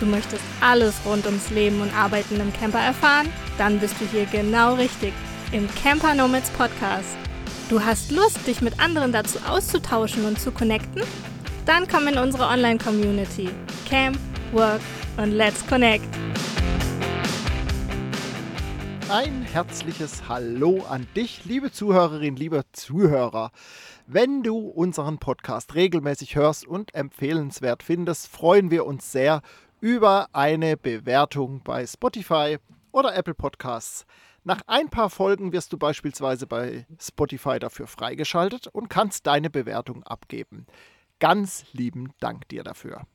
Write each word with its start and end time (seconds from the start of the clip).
Du 0.00 0.06
möchtest 0.06 0.42
alles 0.62 0.94
rund 1.04 1.26
ums 1.26 1.50
Leben 1.50 1.82
und 1.82 1.94
Arbeiten 1.94 2.40
im 2.40 2.50
Camper 2.54 2.78
erfahren? 2.78 3.28
Dann 3.58 3.78
bist 3.78 4.00
du 4.00 4.06
hier 4.06 4.24
genau 4.24 4.72
richtig 4.76 5.12
im 5.52 5.68
Camper 5.74 6.14
Nomads 6.14 6.48
Podcast. 6.52 7.18
Du 7.68 7.84
hast 7.84 8.10
Lust, 8.10 8.46
dich 8.46 8.62
mit 8.62 8.80
anderen 8.80 9.12
dazu 9.12 9.38
auszutauschen 9.46 10.24
und 10.24 10.40
zu 10.40 10.52
connecten? 10.52 11.02
Dann 11.66 11.86
komm 11.86 12.08
in 12.08 12.16
unsere 12.16 12.46
Online-Community. 12.46 13.50
Camp, 13.86 14.18
Work 14.52 14.80
und 15.18 15.32
Let's 15.32 15.66
Connect. 15.66 16.08
Ein 19.10 19.42
herzliches 19.42 20.28
Hallo 20.30 20.82
an 20.88 21.06
dich, 21.14 21.44
liebe 21.44 21.72
Zuhörerin, 21.72 22.36
lieber 22.36 22.62
Zuhörer. 22.72 23.50
Wenn 24.06 24.42
du 24.42 24.56
unseren 24.60 25.18
Podcast 25.18 25.74
regelmäßig 25.74 26.36
hörst 26.36 26.66
und 26.66 26.94
empfehlenswert 26.94 27.82
findest, 27.82 28.28
freuen 28.28 28.70
wir 28.70 28.86
uns 28.86 29.12
sehr 29.12 29.42
über 29.80 30.28
eine 30.32 30.76
Bewertung 30.76 31.62
bei 31.62 31.86
Spotify 31.86 32.58
oder 32.92 33.14
Apple 33.14 33.34
Podcasts. 33.34 34.04
Nach 34.44 34.60
ein 34.66 34.88
paar 34.90 35.10
Folgen 35.10 35.52
wirst 35.52 35.72
du 35.72 35.78
beispielsweise 35.78 36.46
bei 36.46 36.86
Spotify 36.98 37.58
dafür 37.58 37.86
freigeschaltet 37.86 38.66
und 38.68 38.88
kannst 38.88 39.26
deine 39.26 39.50
Bewertung 39.50 40.02
abgeben. 40.02 40.66
Ganz 41.18 41.64
lieben 41.72 42.12
Dank 42.20 42.48
dir 42.48 42.62
dafür. 42.62 43.06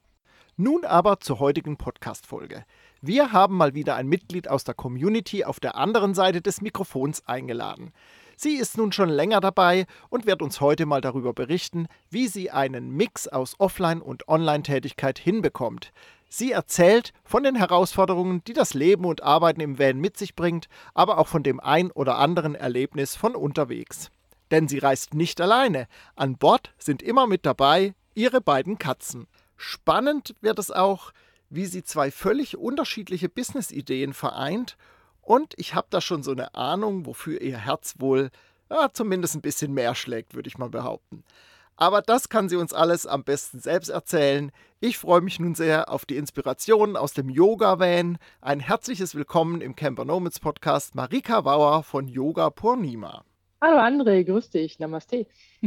Nun 0.58 0.86
aber 0.86 1.20
zur 1.20 1.40
heutigen 1.40 1.78
Podcast-Folge. 1.78 2.64
Wir 3.02 3.32
haben 3.32 3.58
mal 3.58 3.73
wieder 3.73 3.95
ein 3.95 4.08
Mitglied 4.08 4.48
aus 4.48 4.64
der 4.64 4.73
Community 4.73 5.44
auf 5.44 5.59
der 5.59 5.76
anderen 5.76 6.14
Seite 6.14 6.42
des 6.42 6.62
Mikrofons 6.62 7.28
eingeladen. 7.28 7.92
Sie 8.38 8.56
ist 8.56 8.78
nun 8.78 8.92
schon 8.92 9.09
länger 9.09 9.40
dabei 9.40 9.86
und 10.09 10.26
wird 10.26 10.42
uns 10.42 10.62
heute 10.62 10.86
mal 10.86 11.02
darüber 11.02 11.34
berichten, 11.34 11.88
wie 12.09 12.28
sie 12.28 12.52
einen 12.52 12.92
Mix 12.92 13.28
aus 13.28 13.59
Offline- 13.59 14.02
und 14.02 14.28
Online-Tätigkeit 14.28 15.20
hinbekommt. 15.20 15.92
Sie 16.38 16.52
erzählt 16.52 17.14
von 17.23 17.44
den 17.44 17.55
Herausforderungen, 17.55 18.44
die 18.44 18.52
das 18.52 18.73
Leben 18.73 19.05
und 19.05 19.23
Arbeiten 19.23 19.61
im 19.61 19.80
Van 19.80 20.02
mit 20.02 20.17
sich 20.17 20.36
bringt, 20.36 20.67
aber 20.94 21.17
auch 21.17 21.30
von 21.30 21.44
dem 21.44 21.61
ein 21.61 21.92
oder 21.92 22.17
anderen 22.17 22.55
Erlebnis 22.55 23.16
von 23.16 23.36
unterwegs. 23.38 24.11
Denn 24.52 24.67
sie 24.67 24.80
reist 24.80 25.14
nicht 25.14 25.39
alleine. 25.39 25.88
An 26.17 26.36
Bord 26.36 26.73
sind 26.77 27.02
immer 27.02 27.25
mit 27.25 27.45
dabei 27.45 27.95
ihre 28.16 28.42
beiden 28.42 28.77
Katzen. 28.77 29.27
Spannend 29.55 30.36
wird 30.42 30.59
es 30.59 30.72
auch, 30.72 31.14
wie 31.50 31.67
sie 31.67 31.86
zwei 31.86 32.11
völlig 32.11 32.58
unterschiedliche 32.58 33.30
Business-Ideen 33.30 34.14
vereint 34.14 34.75
und 35.22 35.53
ich 35.55 35.73
habe 35.73 35.88
da 35.89 36.02
schon 36.02 36.22
so 36.22 36.31
eine 36.31 36.53
Ahnung, 36.53 37.05
wofür 37.05 37.39
ihr 37.39 37.59
Herz 37.59 37.95
wohl 37.99 38.30
ja, 38.70 38.89
zumindest 38.92 39.36
ein 39.36 39.42
bisschen 39.42 39.73
mehr 39.73 39.95
schlägt, 39.95 40.36
würde 40.36 40.49
ich 40.49 40.58
mal 40.58 40.70
behaupten. 40.70 41.23
Aber 41.78 42.02
das 42.02 42.30
kann 42.30 42.48
sie 42.48 42.56
uns 42.56 42.72
alles 42.72 43.06
am 43.06 43.26
besten 43.26 43.59
selbst 43.59 43.90
erzählen. 43.90 44.52
Ich 44.80 44.98
freue 44.98 45.20
mich 45.20 45.42
nun 45.42 45.56
sehr 45.56 45.90
auf 45.90 46.06
die 46.06 46.16
Inspirationen 46.16 46.95
aus 46.95 47.12
dem 47.12 47.28
Yoga-Van. 47.28 48.17
Ein 48.40 48.62
herzliches 48.62 49.14
Willkommen 49.14 49.59
im 49.59 49.76
Camper 49.76 50.06
Nomads 50.06 50.40
Podcast 50.40 50.95
Marika 50.95 51.42
Bauer 51.42 51.84
von 51.84 52.08
Yoga 52.08 52.50
Purnima. 52.50 53.26
Hallo 53.59 53.80
André, 53.80 54.23
grüß 54.23 54.52
dich, 54.52 54.80
Namaste. 54.80 55.28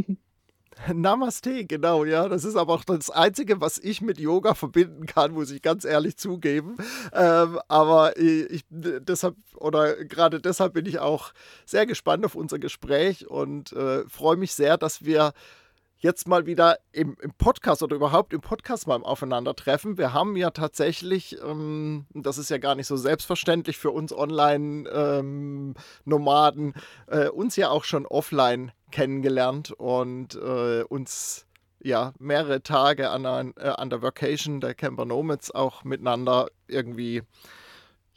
Namaste, 0.95 1.67
genau, 1.67 2.07
ja. 2.07 2.27
Das 2.27 2.45
ist 2.45 2.57
aber 2.57 2.73
auch 2.73 2.85
das 2.85 3.11
Einzige, 3.11 3.61
was 3.61 3.77
ich 3.77 4.01
mit 4.01 4.19
Yoga 4.19 4.55
verbinden 4.55 5.05
kann, 5.05 5.33
muss 5.33 5.51
ich 5.51 5.61
ganz 5.61 5.85
ehrlich 5.85 6.17
zugeben. 6.17 6.79
Ähm, 7.13 7.61
aber 7.69 8.17
ich, 8.17 8.65
deshalb, 8.71 9.37
oder 9.57 10.03
gerade 10.07 10.41
deshalb 10.41 10.73
bin 10.73 10.87
ich 10.87 11.01
auch 11.01 11.33
sehr 11.67 11.85
gespannt 11.85 12.25
auf 12.25 12.35
unser 12.35 12.59
Gespräch 12.59 13.29
und 13.29 13.75
äh, 13.75 14.09
freue 14.09 14.39
mich 14.39 14.55
sehr, 14.55 14.79
dass 14.79 15.05
wir 15.05 15.35
jetzt 15.99 16.29
mal 16.29 16.47
wieder 16.47 16.79
im, 16.93 17.17
im, 17.21 17.33
Podcast 17.35 17.83
oder 17.83 17.97
überhaupt 17.97 18.33
im 18.33 18.41
Podcast 18.41 18.87
mal 18.87 19.03
aufeinandertreffen. 19.03 19.99
Wir 19.99 20.13
haben 20.13 20.37
ja 20.37 20.51
tatsächlich, 20.51 21.37
ähm, 21.43 22.07
das 22.15 22.39
ist 22.39 22.51
ja 22.51 22.59
gar 22.59 22.77
nicht 22.77 22.87
so 22.87 22.97
selbstverständlich 22.97 23.79
für 23.79 23.91
uns 23.91 24.13
Online-Nomaden, 24.13 25.75
ähm, 26.67 26.75
äh, 27.09 27.29
uns 27.29 27.57
ja 27.57 27.71
auch 27.71 27.85
schon 27.85 28.07
offline 28.07 28.73
kennengelernt 28.91 29.73
und 29.73 30.35
äh, 30.37 30.83
uns 30.85 31.47
ja 31.81 32.13
mehrere 32.19 32.63
Tage 32.63 33.11
an, 33.11 33.25
der, 33.25 33.53
äh, 33.57 33.69
an 33.69 33.91
der 33.91 34.03
Vacation 34.03 34.61
der 34.61 34.75
Camper 34.75 35.05
Nomads 35.05 35.51
auch 35.51 35.85
miteinander 35.85 36.49
irgendwie 36.67 37.23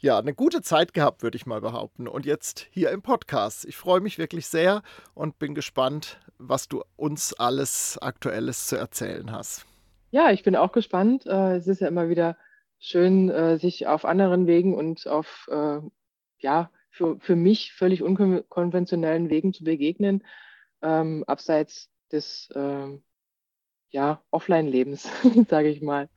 ja, 0.02 0.18
eine 0.18 0.34
gute 0.34 0.62
Zeit 0.62 0.94
gehabt, 0.94 1.22
würde 1.22 1.36
ich 1.36 1.46
mal 1.46 1.60
behaupten. 1.60 2.08
Und 2.08 2.26
jetzt 2.26 2.66
hier 2.72 2.90
im 2.90 3.02
Podcast. 3.02 3.64
Ich 3.64 3.76
freue 3.76 4.00
mich 4.00 4.18
wirklich 4.18 4.48
sehr 4.48 4.82
und 5.14 5.38
bin 5.38 5.54
gespannt, 5.54 6.18
was 6.38 6.66
du 6.68 6.82
uns 6.96 7.32
alles 7.34 7.98
Aktuelles 8.02 8.66
zu 8.66 8.76
erzählen 8.76 9.30
hast. 9.30 9.64
Ja, 10.10 10.32
ich 10.32 10.42
bin 10.42 10.56
auch 10.56 10.72
gespannt. 10.72 11.24
Äh, 11.26 11.54
es 11.54 11.68
ist 11.68 11.80
ja 11.80 11.86
immer 11.86 12.08
wieder 12.08 12.36
schön, 12.80 13.30
äh, 13.30 13.58
sich 13.58 13.86
auf 13.86 14.04
anderen 14.04 14.48
Wegen 14.48 14.74
und 14.74 15.06
auf, 15.06 15.48
äh, 15.48 15.78
ja, 16.38 16.70
für, 16.90 17.20
für 17.20 17.36
mich 17.36 17.72
völlig 17.72 18.02
unkonventionellen 18.02 19.30
Wegen 19.30 19.54
zu 19.54 19.62
begegnen, 19.62 20.24
ähm, 20.82 21.22
abseits 21.28 21.90
des, 22.10 22.50
ähm, 22.56 23.04
ja, 23.90 24.20
Offline-Lebens, 24.32 25.08
sage 25.48 25.68
ich 25.68 25.80
mal. 25.80 26.08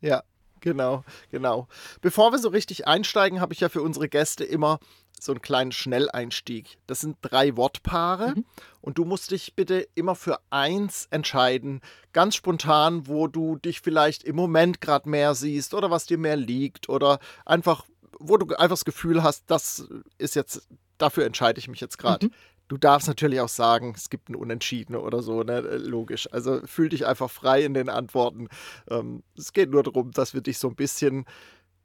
Ja, 0.00 0.24
Genau, 0.62 1.04
genau. 1.30 1.68
Bevor 2.00 2.32
wir 2.32 2.38
so 2.38 2.48
richtig 2.48 2.86
einsteigen, 2.86 3.40
habe 3.40 3.52
ich 3.52 3.60
ja 3.60 3.68
für 3.68 3.82
unsere 3.82 4.08
Gäste 4.08 4.44
immer 4.44 4.78
so 5.20 5.32
einen 5.32 5.42
kleinen 5.42 5.72
Schnelleinstieg. 5.72 6.78
Das 6.86 7.00
sind 7.00 7.16
drei 7.20 7.56
Wortpaare 7.56 8.34
mhm. 8.36 8.44
und 8.80 8.98
du 8.98 9.04
musst 9.04 9.30
dich 9.30 9.54
bitte 9.54 9.86
immer 9.94 10.14
für 10.14 10.38
eins 10.50 11.06
entscheiden, 11.10 11.80
ganz 12.12 12.36
spontan, 12.36 13.06
wo 13.06 13.26
du 13.26 13.56
dich 13.56 13.80
vielleicht 13.80 14.22
im 14.24 14.36
Moment 14.36 14.80
gerade 14.80 15.08
mehr 15.08 15.34
siehst 15.34 15.74
oder 15.74 15.90
was 15.90 16.06
dir 16.06 16.18
mehr 16.18 16.36
liegt 16.36 16.88
oder 16.88 17.18
einfach, 17.44 17.84
wo 18.18 18.36
du 18.36 18.46
einfach 18.54 18.74
das 18.74 18.84
Gefühl 18.84 19.22
hast, 19.22 19.44
das 19.48 19.88
ist 20.18 20.36
jetzt, 20.36 20.68
dafür 20.98 21.24
entscheide 21.24 21.58
ich 21.58 21.68
mich 21.68 21.80
jetzt 21.80 21.98
gerade. 21.98 22.26
Mhm. 22.26 22.32
Du 22.72 22.78
darfst 22.78 23.06
natürlich 23.06 23.38
auch 23.38 23.50
sagen, 23.50 23.92
es 23.94 24.08
gibt 24.08 24.30
ein 24.30 24.34
Unentschieden 24.34 24.96
oder 24.96 25.20
so, 25.20 25.42
ne? 25.42 25.58
Äh, 25.58 25.76
logisch. 25.76 26.26
Also 26.32 26.66
fühl 26.66 26.88
dich 26.88 27.04
einfach 27.04 27.30
frei 27.30 27.64
in 27.64 27.74
den 27.74 27.90
Antworten. 27.90 28.48
Ähm, 28.88 29.22
es 29.36 29.52
geht 29.52 29.70
nur 29.70 29.82
darum, 29.82 30.10
dass 30.10 30.32
wir 30.32 30.40
dich 30.40 30.56
so 30.56 30.68
ein 30.68 30.74
bisschen 30.74 31.26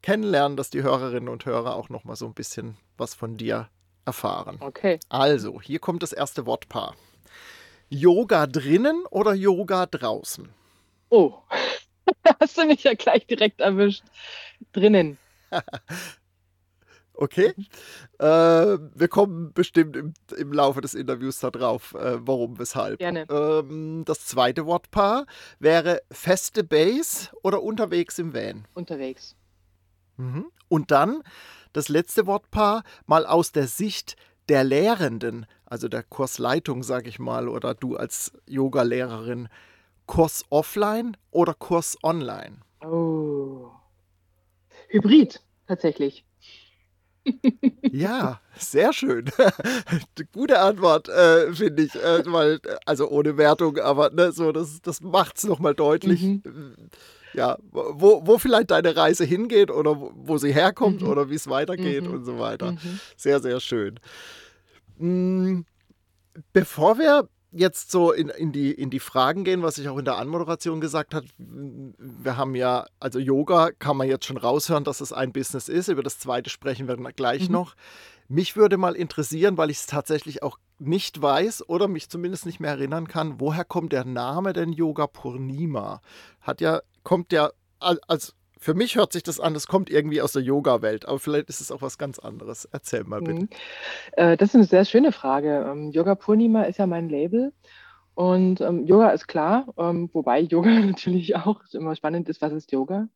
kennenlernen, 0.01 0.55
dass 0.55 0.69
die 0.69 0.83
Hörerinnen 0.83 1.27
und 1.27 1.45
Hörer 1.45 1.75
auch 1.75 1.89
noch 1.89 2.05
mal 2.05 2.15
so 2.15 2.25
ein 2.25 2.33
bisschen 2.33 2.77
was 2.95 3.15
von 3.15 3.35
dir 3.35 3.67
erfahren. 4.05 4.59
Okay. 4.61 4.97
Also, 5.09 5.61
hier 5.61 5.79
kommt 5.79 6.03
das 6.03 6.13
erste 6.13 6.45
Wortpaar. 6.45 6.95
Yoga 7.89 8.47
drinnen 8.47 9.03
oder 9.09 9.33
Yoga 9.33 9.87
draußen? 9.87 10.47
Oh, 11.09 11.33
hast 12.39 12.57
du 12.57 12.65
mich 12.65 12.83
ja 12.83 12.93
gleich 12.93 13.27
direkt 13.27 13.59
erwischt. 13.59 14.05
Drinnen. 14.71 15.17
Okay. 17.17 17.53
Äh, 18.19 18.25
wir 18.25 19.07
kommen 19.07 19.51
bestimmt 19.53 19.95
im, 19.95 20.13
im, 20.37 20.53
Laufe 20.53 20.81
des 20.81 20.93
Interviews 20.93 21.39
darauf, 21.39 21.95
äh, 21.95 22.25
warum, 22.25 22.59
weshalb. 22.59 22.99
Gerne. 22.99 23.25
Ähm, 23.29 24.03
das 24.05 24.25
zweite 24.25 24.67
Wortpaar 24.67 25.25
wäre 25.59 26.01
feste 26.11 26.63
Base 26.63 27.29
oder 27.41 27.63
unterwegs 27.63 28.19
im 28.19 28.35
Van? 28.35 28.67
Unterwegs. 28.75 29.35
Mhm. 30.17 30.51
Und 30.69 30.91
dann 30.91 31.23
das 31.73 31.89
letzte 31.89 32.27
Wortpaar 32.27 32.83
mal 33.07 33.25
aus 33.25 33.51
der 33.51 33.67
Sicht 33.67 34.15
der 34.47 34.63
Lehrenden, 34.63 35.47
also 35.65 35.87
der 35.87 36.03
Kursleitung, 36.03 36.83
sage 36.83 37.09
ich 37.09 37.17
mal, 37.17 37.49
oder 37.49 37.73
du 37.73 37.97
als 37.97 38.31
Yoga-Lehrerin. 38.45 39.49
Kurs 40.05 40.45
offline 40.49 41.17
oder 41.31 41.53
Kurs 41.53 41.97
online? 42.03 42.61
Oh. 42.81 43.71
Hybrid, 44.89 45.41
tatsächlich. 45.67 46.23
Ja, 47.91 48.39
sehr 48.57 48.93
schön. 48.93 49.25
Gute 50.33 50.59
Antwort, 50.59 51.09
äh, 51.09 51.53
finde 51.53 51.83
ich. 51.83 51.95
Äh, 51.95 52.23
weil, 52.25 52.59
also 52.85 53.09
ohne 53.09 53.37
Wertung, 53.37 53.77
aber 53.77 54.09
ne, 54.11 54.31
so, 54.31 54.51
das, 54.51 54.81
das 54.81 55.01
macht 55.01 55.37
es 55.37 55.45
nochmal 55.45 55.73
deutlich. 55.73 56.21
Mhm. 56.21 56.43
Ja, 57.33 57.57
wo, 57.71 58.25
wo 58.25 58.37
vielleicht 58.37 58.71
deine 58.71 58.95
Reise 58.95 59.23
hingeht 59.23 59.69
oder 59.71 59.99
wo, 59.99 60.11
wo 60.15 60.37
sie 60.37 60.53
herkommt 60.53 61.01
mhm. 61.01 61.09
oder 61.09 61.29
wie 61.29 61.35
es 61.35 61.47
weitergeht 61.47 62.03
mhm. 62.03 62.13
und 62.13 62.25
so 62.25 62.39
weiter. 62.39 62.73
Mhm. 62.73 62.99
Sehr, 63.15 63.39
sehr 63.39 63.59
schön. 63.59 63.99
Hm, 64.97 65.65
bevor 66.53 66.97
wir 66.97 67.29
jetzt 67.51 67.91
so 67.91 68.11
in, 68.11 68.29
in, 68.29 68.51
die, 68.51 68.71
in 68.71 68.89
die 68.89 68.99
Fragen 68.99 69.43
gehen, 69.43 69.63
was 69.63 69.77
ich 69.77 69.89
auch 69.89 69.97
in 69.97 70.05
der 70.05 70.17
Anmoderation 70.17 70.81
gesagt 70.81 71.13
habe. 71.13 71.27
Wir 71.37 72.37
haben 72.37 72.55
ja, 72.55 72.85
also 72.99 73.19
Yoga 73.19 73.71
kann 73.79 73.97
man 73.97 74.07
jetzt 74.07 74.25
schon 74.25 74.37
raushören, 74.37 74.83
dass 74.83 75.01
es 75.01 75.13
ein 75.13 75.31
Business 75.31 75.69
ist. 75.69 75.87
Über 75.87 76.03
das 76.03 76.19
zweite 76.19 76.49
sprechen 76.49 76.87
wir 76.87 76.97
gleich 77.13 77.47
mhm. 77.47 77.53
noch. 77.53 77.75
Mich 78.27 78.55
würde 78.57 78.77
mal 78.77 78.95
interessieren, 78.95 79.57
weil 79.57 79.69
ich 79.69 79.77
es 79.77 79.85
tatsächlich 79.85 80.43
auch 80.43 80.59
nicht 80.79 81.21
weiß 81.21 81.69
oder 81.69 81.87
mich 81.87 82.09
zumindest 82.09 82.45
nicht 82.45 82.59
mehr 82.59 82.71
erinnern 82.71 83.07
kann, 83.07 83.39
woher 83.39 83.63
kommt 83.63 83.93
der 83.93 84.05
Name 84.05 84.53
denn 84.53 84.73
Yoga 84.73 85.07
Purnima? 85.07 86.01
Hat 86.41 86.61
ja, 86.61 86.81
kommt 87.03 87.31
ja 87.31 87.51
als 87.79 88.35
für 88.59 88.73
mich 88.73 88.95
hört 88.95 89.13
sich 89.13 89.23
das 89.23 89.39
an, 89.39 89.53
das 89.53 89.67
kommt 89.67 89.89
irgendwie 89.89 90.21
aus 90.21 90.33
der 90.33 90.41
Yoga-Welt, 90.41 91.07
aber 91.07 91.19
vielleicht 91.19 91.49
ist 91.49 91.61
es 91.61 91.71
auch 91.71 91.81
was 91.81 91.97
ganz 91.97 92.19
anderes. 92.19 92.65
Erzähl 92.71 93.03
mal 93.03 93.21
bitte. 93.21 93.41
Mhm. 93.41 93.49
Äh, 94.13 94.37
das 94.37 94.49
ist 94.49 94.55
eine 94.55 94.63
sehr 94.65 94.85
schöne 94.85 95.11
Frage. 95.11 95.65
Ähm, 95.69 95.91
Yoga 95.91 96.15
Purnima 96.15 96.63
ist 96.63 96.77
ja 96.79 96.87
mein 96.87 97.09
Label 97.09 97.53
und 98.15 98.61
ähm, 98.61 98.85
Yoga 98.85 99.09
ist 99.09 99.27
klar, 99.27 99.73
ähm, 99.77 100.09
wobei 100.13 100.39
Yoga 100.41 100.69
natürlich 100.69 101.35
auch 101.35 101.61
immer 101.73 101.95
spannend 101.95 102.29
ist, 102.29 102.41
was 102.41 102.53
ist 102.53 102.71
Yoga? 102.71 103.07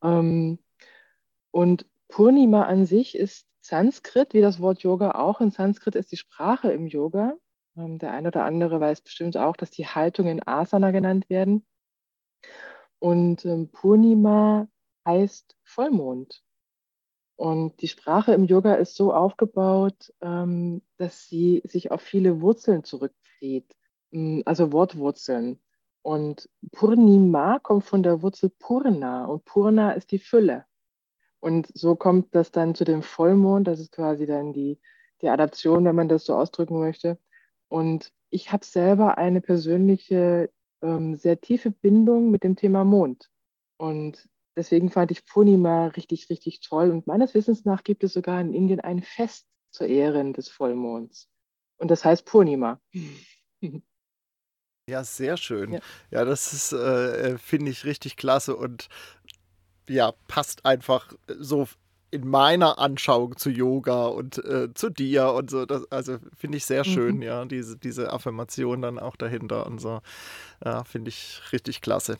Und 0.00 1.86
Purnima 2.08 2.62
an 2.66 2.86
sich 2.86 3.16
ist 3.16 3.48
Sanskrit, 3.60 4.32
wie 4.32 4.40
das 4.40 4.60
Wort 4.60 4.82
Yoga 4.82 5.12
auch. 5.12 5.40
In 5.40 5.50
Sanskrit 5.50 5.96
ist 5.96 6.12
die 6.12 6.16
Sprache 6.16 6.70
im 6.70 6.86
Yoga. 6.86 7.34
Der 7.74 8.12
eine 8.12 8.28
oder 8.28 8.44
andere 8.44 8.80
weiß 8.80 9.00
bestimmt 9.00 9.36
auch, 9.36 9.56
dass 9.56 9.70
die 9.70 9.86
Haltungen 9.86 10.40
Asana 10.46 10.92
genannt 10.92 11.28
werden. 11.28 11.64
Und 12.98 13.44
ähm, 13.44 13.68
Purnima 13.70 14.68
heißt 15.06 15.56
Vollmond. 15.64 16.42
Und 17.36 17.80
die 17.82 17.88
Sprache 17.88 18.32
im 18.32 18.44
Yoga 18.44 18.74
ist 18.74 18.96
so 18.96 19.12
aufgebaut, 19.14 20.12
ähm, 20.20 20.82
dass 20.96 21.28
sie 21.28 21.62
sich 21.64 21.92
auf 21.92 22.00
viele 22.02 22.40
Wurzeln 22.40 22.82
zurückzieht, 22.82 23.76
hm, 24.10 24.42
also 24.44 24.72
Wortwurzeln. 24.72 25.60
Und 26.02 26.48
Purnima 26.72 27.58
kommt 27.60 27.84
von 27.84 28.02
der 28.02 28.22
Wurzel 28.22 28.50
Purna 28.50 29.26
und 29.26 29.44
Purna 29.44 29.92
ist 29.92 30.10
die 30.10 30.18
Fülle. 30.18 30.64
Und 31.40 31.68
so 31.74 31.94
kommt 31.96 32.34
das 32.34 32.50
dann 32.50 32.74
zu 32.74 32.84
dem 32.84 33.02
Vollmond, 33.02 33.68
das 33.68 33.80
ist 33.80 33.92
quasi 33.92 34.26
dann 34.26 34.52
die, 34.52 34.80
die 35.22 35.28
Adaption, 35.28 35.84
wenn 35.84 35.94
man 35.94 36.08
das 36.08 36.24
so 36.24 36.34
ausdrücken 36.34 36.80
möchte. 36.80 37.18
Und 37.68 38.12
ich 38.30 38.52
habe 38.52 38.64
selber 38.64 39.18
eine 39.18 39.40
persönliche, 39.40 40.50
ähm, 40.82 41.16
sehr 41.16 41.40
tiefe 41.40 41.70
Bindung 41.70 42.30
mit 42.30 42.44
dem 42.44 42.56
Thema 42.56 42.84
Mond. 42.84 43.30
Und 43.76 44.28
deswegen 44.56 44.90
fand 44.90 45.10
ich 45.10 45.26
Purnima 45.26 45.88
richtig, 45.88 46.28
richtig 46.30 46.60
toll. 46.60 46.90
Und 46.90 47.06
meines 47.06 47.34
Wissens 47.34 47.64
nach 47.64 47.84
gibt 47.84 48.04
es 48.04 48.12
sogar 48.12 48.40
in 48.40 48.52
Indien 48.52 48.80
ein 48.80 49.02
Fest 49.02 49.46
zur 49.70 49.86
Ehren 49.86 50.32
des 50.32 50.48
Vollmonds. 50.48 51.28
Und 51.76 51.90
das 51.90 52.04
heißt 52.04 52.24
Purnima. 52.24 52.80
Ja, 54.88 55.04
sehr 55.04 55.36
schön. 55.36 55.74
Ja, 55.74 55.80
ja 56.10 56.24
das 56.24 56.54
ist, 56.54 56.72
äh, 56.72 57.32
äh 57.32 57.38
finde 57.38 57.70
ich, 57.70 57.84
richtig 57.84 58.16
klasse 58.16 58.56
und 58.56 58.88
ja, 59.86 60.12
passt 60.28 60.64
einfach 60.64 61.12
so 61.26 61.68
in 62.10 62.26
meiner 62.26 62.78
Anschauung 62.78 63.36
zu 63.36 63.50
Yoga 63.50 64.06
und 64.06 64.38
äh, 64.44 64.72
zu 64.74 64.90
dir 64.90 65.32
und 65.32 65.50
so. 65.50 65.66
Das, 65.66 65.90
also 65.92 66.18
finde 66.36 66.56
ich 66.56 66.64
sehr 66.64 66.84
schön, 66.84 67.16
mhm. 67.16 67.22
ja, 67.22 67.44
diese, 67.44 67.76
diese 67.76 68.12
Affirmation 68.12 68.82
dann 68.82 68.98
auch 68.98 69.16
dahinter 69.16 69.66
und 69.66 69.80
so. 69.80 70.00
Ja, 70.64 70.84
finde 70.84 71.10
ich 71.10 71.40
richtig 71.52 71.80
klasse. 71.80 72.18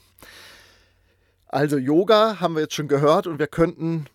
Also 1.47 1.79
Yoga 1.79 2.41
haben 2.41 2.55
wir 2.55 2.63
jetzt 2.63 2.75
schon 2.75 2.89
gehört 2.89 3.27
und 3.27 3.39
wir 3.39 3.47
könnten 3.47 4.07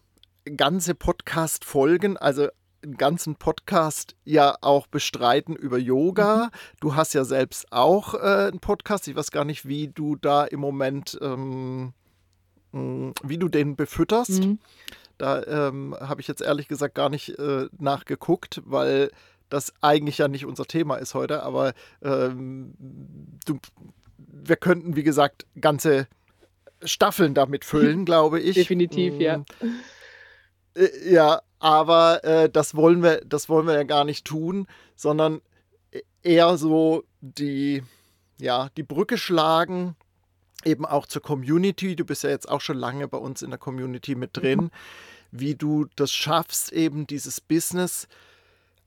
ganze 0.55 0.93
Podcast-Folgen, 0.93 2.17
also 2.17 2.49
einen 2.83 2.97
ganzen 2.97 3.35
Podcast 3.35 4.15
ja 4.25 4.55
auch 4.61 4.87
bestreiten 4.87 5.55
über 5.55 5.77
Yoga. 5.77 6.45
Mhm. 6.45 6.49
Du 6.81 6.95
hast 6.95 7.13
ja 7.13 7.23
selbst 7.23 7.71
auch 7.71 8.13
äh, 8.13 8.49
einen 8.49 8.59
Podcast. 8.59 9.07
Ich 9.07 9.15
weiß 9.15 9.31
gar 9.31 9.45
nicht, 9.45 9.67
wie 9.67 9.87
du 9.87 10.15
da 10.15 10.43
im 10.43 10.59
Moment, 10.59 11.17
ähm, 11.21 11.93
hm, 12.71 13.13
wie 13.23 13.37
du 13.37 13.47
den 13.47 13.75
befütterst. 13.75 14.43
Mhm. 14.43 14.59
Da 15.23 15.41
ähm, 15.43 15.95
habe 16.01 16.19
ich 16.19 16.27
jetzt 16.27 16.41
ehrlich 16.41 16.67
gesagt 16.67 16.95
gar 16.95 17.07
nicht 17.07 17.39
äh, 17.39 17.69
nachgeguckt, 17.79 18.61
weil 18.65 19.09
das 19.47 19.71
eigentlich 19.79 20.17
ja 20.17 20.27
nicht 20.27 20.45
unser 20.45 20.65
Thema 20.65 20.97
ist 20.97 21.13
heute. 21.13 21.43
Aber 21.43 21.71
ähm, 22.01 22.73
du, 23.45 23.57
wir 24.17 24.57
könnten, 24.57 24.97
wie 24.97 25.03
gesagt, 25.03 25.45
ganze 25.61 26.07
Staffeln 26.83 27.33
damit 27.33 27.63
füllen, 27.63 28.03
glaube 28.05 28.41
ich. 28.41 28.55
Definitiv, 28.55 29.17
ja. 29.17 29.45
Hm. 29.59 29.79
Äh, 30.75 31.13
ja, 31.13 31.41
aber 31.59 32.25
äh, 32.25 32.49
das 32.49 32.75
wollen 32.75 33.01
wir, 33.01 33.21
das 33.25 33.47
wollen 33.47 33.65
wir 33.65 33.75
ja 33.75 33.83
gar 33.83 34.03
nicht 34.03 34.25
tun, 34.25 34.67
sondern 34.97 35.39
eher 36.21 36.57
so 36.57 37.05
die, 37.21 37.81
ja, 38.41 38.67
die 38.75 38.83
Brücke 38.83 39.17
schlagen, 39.17 39.95
eben 40.65 40.85
auch 40.85 41.05
zur 41.05 41.21
Community. 41.21 41.95
Du 41.95 42.03
bist 42.03 42.23
ja 42.23 42.29
jetzt 42.29 42.49
auch 42.49 42.59
schon 42.59 42.77
lange 42.77 43.07
bei 43.07 43.17
uns 43.17 43.41
in 43.41 43.51
der 43.51 43.59
Community 43.59 44.15
mit 44.15 44.35
drin, 44.35 44.59
mhm. 44.59 44.71
Wie 45.33 45.55
du 45.55 45.87
das 45.95 46.11
schaffst, 46.11 46.71
eben 46.71 47.07
dieses 47.07 47.41
Business 47.41 48.07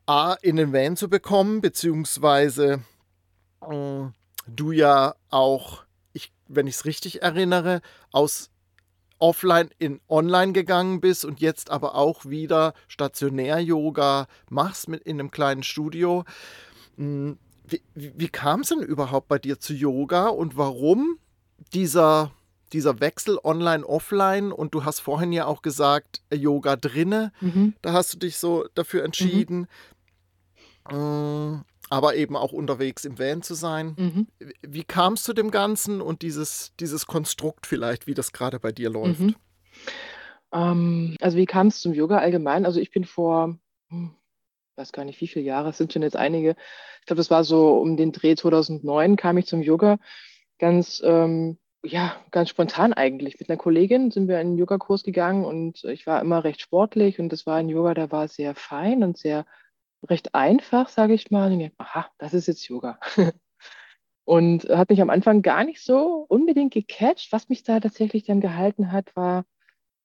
A 0.06 0.34
in 0.34 0.56
den 0.56 0.72
Van 0.72 0.96
zu 0.96 1.08
bekommen, 1.08 1.60
beziehungsweise 1.60 2.84
äh, 3.68 4.04
du 4.46 4.70
ja 4.70 5.16
auch, 5.28 5.84
ich, 6.12 6.32
wenn 6.46 6.68
ich 6.68 6.76
es 6.76 6.84
richtig 6.84 7.22
erinnere, 7.22 7.82
aus 8.12 8.50
offline 9.18 9.70
in 9.78 10.00
online 10.08 10.52
gegangen 10.52 11.00
bist 11.00 11.24
und 11.24 11.40
jetzt 11.40 11.70
aber 11.70 11.96
auch 11.96 12.26
wieder 12.26 12.74
Stationär-Yoga 12.86 14.28
machst 14.48 14.88
mit 14.88 15.02
in 15.02 15.18
einem 15.18 15.32
kleinen 15.32 15.64
Studio. 15.64 16.24
Hm, 16.96 17.38
wie, 17.64 17.82
wie 17.94 18.28
kam 18.28 18.60
es 18.60 18.68
denn 18.68 18.82
überhaupt 18.82 19.26
bei 19.26 19.40
dir 19.40 19.58
zu 19.58 19.74
Yoga 19.74 20.28
und 20.28 20.56
warum 20.56 21.18
dieser, 21.72 22.30
dieser 22.72 23.00
Wechsel 23.00 23.38
online-offline? 23.42 24.52
Und 24.52 24.74
du 24.74 24.84
hast 24.84 25.00
vorhin 25.00 25.32
ja 25.32 25.46
auch 25.46 25.62
gesagt, 25.62 26.22
Yoga 26.32 26.76
drinne. 26.76 27.32
Mhm. 27.40 27.74
Da 27.82 27.92
hast 27.92 28.14
du 28.14 28.18
dich 28.18 28.38
so 28.38 28.66
dafür 28.74 29.04
entschieden. 29.04 29.68
Mhm 30.90 31.64
aber 31.88 32.16
eben 32.16 32.36
auch 32.36 32.52
unterwegs 32.52 33.04
im 33.04 33.18
Van 33.18 33.42
zu 33.42 33.54
sein. 33.54 33.94
Mhm. 33.96 34.26
Wie 34.62 34.84
kamst 34.84 35.26
du 35.28 35.32
dem 35.32 35.50
Ganzen 35.50 36.00
und 36.00 36.22
dieses, 36.22 36.72
dieses 36.80 37.06
Konstrukt 37.06 37.66
vielleicht, 37.66 38.06
wie 38.06 38.14
das 38.14 38.32
gerade 38.32 38.58
bei 38.58 38.72
dir 38.72 38.90
läuft? 38.90 39.20
Mhm. 39.20 39.36
Ähm, 40.52 41.16
also 41.20 41.36
wie 41.36 41.46
kam 41.46 41.68
es 41.68 41.80
zum 41.80 41.94
Yoga 41.94 42.18
allgemein? 42.18 42.66
Also 42.66 42.80
ich 42.80 42.90
bin 42.90 43.04
vor, 43.04 43.56
hm, 43.88 44.14
weiß 44.76 44.92
gar 44.92 45.04
nicht 45.04 45.20
wie 45.20 45.28
viele 45.28 45.44
Jahre, 45.44 45.70
es 45.70 45.78
sind 45.78 45.92
schon 45.92 46.02
jetzt 46.02 46.16
einige, 46.16 46.56
ich 47.00 47.06
glaube, 47.06 47.18
das 47.18 47.30
war 47.30 47.44
so 47.44 47.78
um 47.78 47.96
den 47.96 48.12
Dreh 48.12 48.34
2009 48.34 49.16
kam 49.16 49.38
ich 49.38 49.46
zum 49.46 49.62
Yoga. 49.62 49.98
Ganz, 50.58 51.00
ähm, 51.04 51.58
ja, 51.86 52.16
ganz 52.30 52.50
spontan 52.50 52.92
eigentlich. 52.92 53.38
Mit 53.38 53.48
einer 53.48 53.56
Kollegin 53.58 54.10
sind 54.10 54.28
wir 54.28 54.40
in 54.40 54.48
einen 54.48 54.58
Yogakurs 54.58 55.02
gegangen 55.02 55.44
und 55.44 55.84
ich 55.84 56.06
war 56.06 56.20
immer 56.20 56.44
recht 56.44 56.60
sportlich 56.60 57.18
und 57.18 57.30
das 57.30 57.46
war 57.46 57.56
ein 57.56 57.68
Yoga, 57.68 57.94
der 57.94 58.10
war 58.12 58.28
sehr 58.28 58.54
fein 58.54 59.02
und 59.02 59.16
sehr 59.16 59.46
recht 60.08 60.34
einfach, 60.34 60.88
sage 60.88 61.14
ich 61.14 61.30
mal. 61.30 61.52
Und 61.52 61.60
ich 61.60 61.70
dachte, 61.70 61.80
aha, 61.80 62.10
das 62.18 62.34
ist 62.34 62.46
jetzt 62.46 62.68
Yoga. 62.68 62.98
und 64.24 64.64
hat 64.68 64.90
mich 64.90 65.00
am 65.00 65.10
Anfang 65.10 65.42
gar 65.42 65.64
nicht 65.64 65.82
so 65.82 66.26
unbedingt 66.28 66.74
gecatcht. 66.74 67.32
Was 67.32 67.48
mich 67.48 67.62
da 67.62 67.80
tatsächlich 67.80 68.24
dann 68.24 68.40
gehalten 68.40 68.92
hat, 68.92 69.14
war 69.16 69.44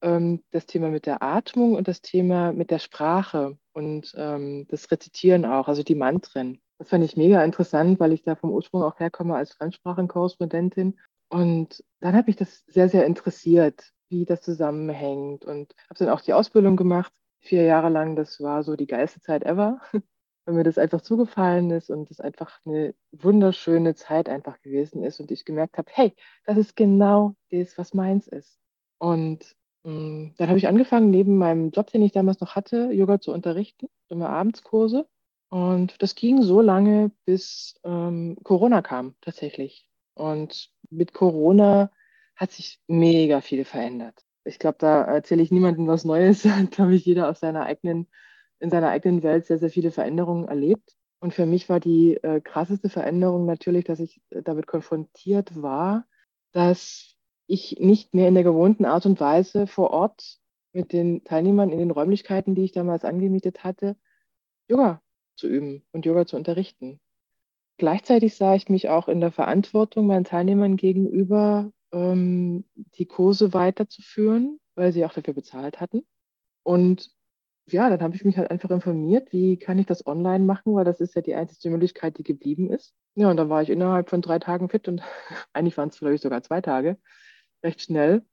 ähm, 0.01 0.43
das 0.51 0.65
Thema 0.65 0.89
mit 0.89 1.05
der 1.05 1.23
Atmung 1.23 1.75
und 1.75 1.87
das 1.87 2.01
Thema 2.01 2.53
mit 2.53 2.71
der 2.71 2.79
Sprache 2.79 3.57
und 3.73 4.13
ähm, 4.15 4.67
das 4.69 4.91
Rezitieren 4.91 5.45
auch, 5.45 5.67
also 5.67 5.83
die 5.83 5.95
Mantren. 5.95 6.61
Das 6.77 6.89
fand 6.89 7.03
ich 7.03 7.15
mega 7.15 7.43
interessant, 7.43 7.99
weil 7.99 8.11
ich 8.11 8.23
da 8.23 8.35
vom 8.35 8.51
Ursprung 8.51 8.83
auch 8.83 8.99
herkomme 8.99 9.35
als 9.35 9.53
Fremdsprachenkorrespondentin. 9.53 10.99
Und 11.31 11.83
dann 12.01 12.13
hat 12.13 12.27
mich 12.27 12.35
das 12.35 12.65
sehr, 12.67 12.89
sehr 12.89 13.05
interessiert, 13.05 13.93
wie 14.09 14.25
das 14.25 14.41
zusammenhängt. 14.41 15.45
Und 15.45 15.73
habe 15.89 15.99
dann 15.99 16.09
auch 16.09 16.19
die 16.19 16.33
Ausbildung 16.33 16.75
gemacht 16.75 17.13
vier 17.39 17.63
Jahre 17.63 17.87
lang, 17.89 18.15
das 18.17 18.41
war 18.41 18.63
so 18.63 18.75
die 18.75 18.85
geilste 18.85 19.21
Zeit 19.21 19.43
ever, 19.43 19.79
weil 20.45 20.55
mir 20.55 20.63
das 20.63 20.77
einfach 20.77 21.01
zugefallen 21.01 21.71
ist 21.71 21.89
und 21.89 22.11
es 22.11 22.19
einfach 22.19 22.59
eine 22.65 22.93
wunderschöne 23.13 23.95
Zeit 23.95 24.27
einfach 24.27 24.61
gewesen 24.61 25.03
ist 25.03 25.21
und 25.21 25.31
ich 25.31 25.45
gemerkt 25.45 25.77
habe, 25.77 25.89
hey, 25.93 26.13
das 26.45 26.57
ist 26.57 26.75
genau 26.75 27.35
das, 27.49 27.77
was 27.77 27.93
meins 27.93 28.27
ist. 28.27 28.59
Und 28.97 29.55
mh, 29.83 29.91
mm, 29.93 30.35
dann 30.37 30.49
habe 30.49 30.57
ich 30.57 30.67
angefangen, 30.67 31.11
neben 31.11 31.37
meinem 31.37 31.71
Job, 31.71 31.91
den 31.91 32.01
ich 32.03 32.11
damals 32.11 32.41
noch 32.41 32.55
hatte, 32.55 32.91
Yoga 32.91 33.21
zu 33.21 33.31
unterrichten, 33.31 33.87
immer 34.09 34.29
Abendskurse. 34.29 35.07
Und 35.49 36.01
das 36.01 36.15
ging 36.15 36.41
so 36.41 36.59
lange, 36.59 37.11
bis 37.25 37.75
ähm, 37.85 38.37
Corona 38.43 38.81
kam, 38.81 39.15
tatsächlich. 39.21 39.87
Und 40.21 40.69
mit 40.89 41.13
Corona 41.13 41.91
hat 42.35 42.51
sich 42.51 42.79
mega 42.87 43.41
viel 43.41 43.65
verändert 43.65 44.23
ich 44.43 44.59
glaube, 44.59 44.77
da 44.79 45.03
erzähle 45.03 45.43
ich 45.43 45.51
niemandem 45.51 45.87
was 45.87 46.05
Neues. 46.05 46.43
Da 46.43 46.63
glaube 46.63 46.95
ich, 46.95 47.05
jeder 47.05 47.29
aus 47.29 47.39
seiner 47.39 47.65
eigenen, 47.65 48.07
in 48.59 48.69
seiner 48.69 48.89
eigenen 48.89 49.23
Welt 49.23 49.45
sehr, 49.45 49.57
sehr 49.57 49.69
viele 49.69 49.91
Veränderungen 49.91 50.47
erlebt. 50.47 50.95
Und 51.19 51.33
für 51.33 51.45
mich 51.45 51.69
war 51.69 51.79
die 51.79 52.15
äh, 52.23 52.41
krasseste 52.41 52.89
Veränderung 52.89 53.45
natürlich, 53.45 53.85
dass 53.85 53.99
ich 53.99 54.21
äh, 54.31 54.41
damit 54.41 54.67
konfrontiert 54.67 55.61
war, 55.61 56.05
dass 56.51 57.15
ich 57.47 57.79
nicht 57.79 58.13
mehr 58.13 58.27
in 58.27 58.33
der 58.33 58.43
gewohnten 58.43 58.85
Art 58.85 59.05
und 59.05 59.19
Weise 59.19 59.67
vor 59.67 59.91
Ort 59.91 60.39
mit 60.73 60.93
den 60.93 61.23
Teilnehmern 61.23 61.69
in 61.69 61.79
den 61.79 61.91
Räumlichkeiten, 61.91 62.55
die 62.55 62.63
ich 62.63 62.71
damals 62.71 63.05
angemietet 63.05 63.63
hatte, 63.63 63.97
Yoga 64.67 65.01
zu 65.35 65.47
üben 65.47 65.83
und 65.91 66.05
Yoga 66.05 66.25
zu 66.25 66.37
unterrichten. 66.37 66.99
Gleichzeitig 67.77 68.35
sah 68.35 68.55
ich 68.55 68.69
mich 68.69 68.89
auch 68.89 69.07
in 69.07 69.21
der 69.21 69.31
Verantwortung 69.31 70.07
meinen 70.07 70.23
Teilnehmern 70.25 70.77
gegenüber, 70.77 71.71
ähm, 71.91 72.65
die 72.75 73.05
Kurse 73.05 73.53
weiterzuführen, 73.53 74.59
weil 74.75 74.93
sie 74.93 75.05
auch 75.05 75.13
dafür 75.13 75.33
bezahlt 75.33 75.81
hatten. 75.81 76.05
Und 76.63 77.11
ja, 77.67 77.89
dann 77.89 78.01
habe 78.01 78.15
ich 78.15 78.25
mich 78.25 78.37
halt 78.37 78.51
einfach 78.51 78.69
informiert, 78.69 79.31
wie 79.31 79.57
kann 79.57 79.79
ich 79.79 79.85
das 79.85 80.05
online 80.05 80.43
machen, 80.45 80.73
weil 80.75 80.85
das 80.85 80.99
ist 80.99 81.15
ja 81.15 81.21
die 81.21 81.35
einzige 81.35 81.69
Möglichkeit, 81.69 82.17
die 82.17 82.23
geblieben 82.23 82.69
ist. 82.69 82.93
Ja, 83.15 83.29
und 83.29 83.37
dann 83.37 83.49
war 83.49 83.61
ich 83.61 83.69
innerhalb 83.69 84.09
von 84.09 84.21
drei 84.21 84.39
Tagen 84.39 84.69
fit 84.69 84.87
und 84.87 85.01
eigentlich 85.53 85.77
waren 85.77 85.89
es, 85.89 86.01
ich, 86.01 86.21
sogar 86.21 86.43
zwei 86.43 86.61
Tage, 86.61 86.97
recht 87.63 87.81
schnell. 87.81 88.25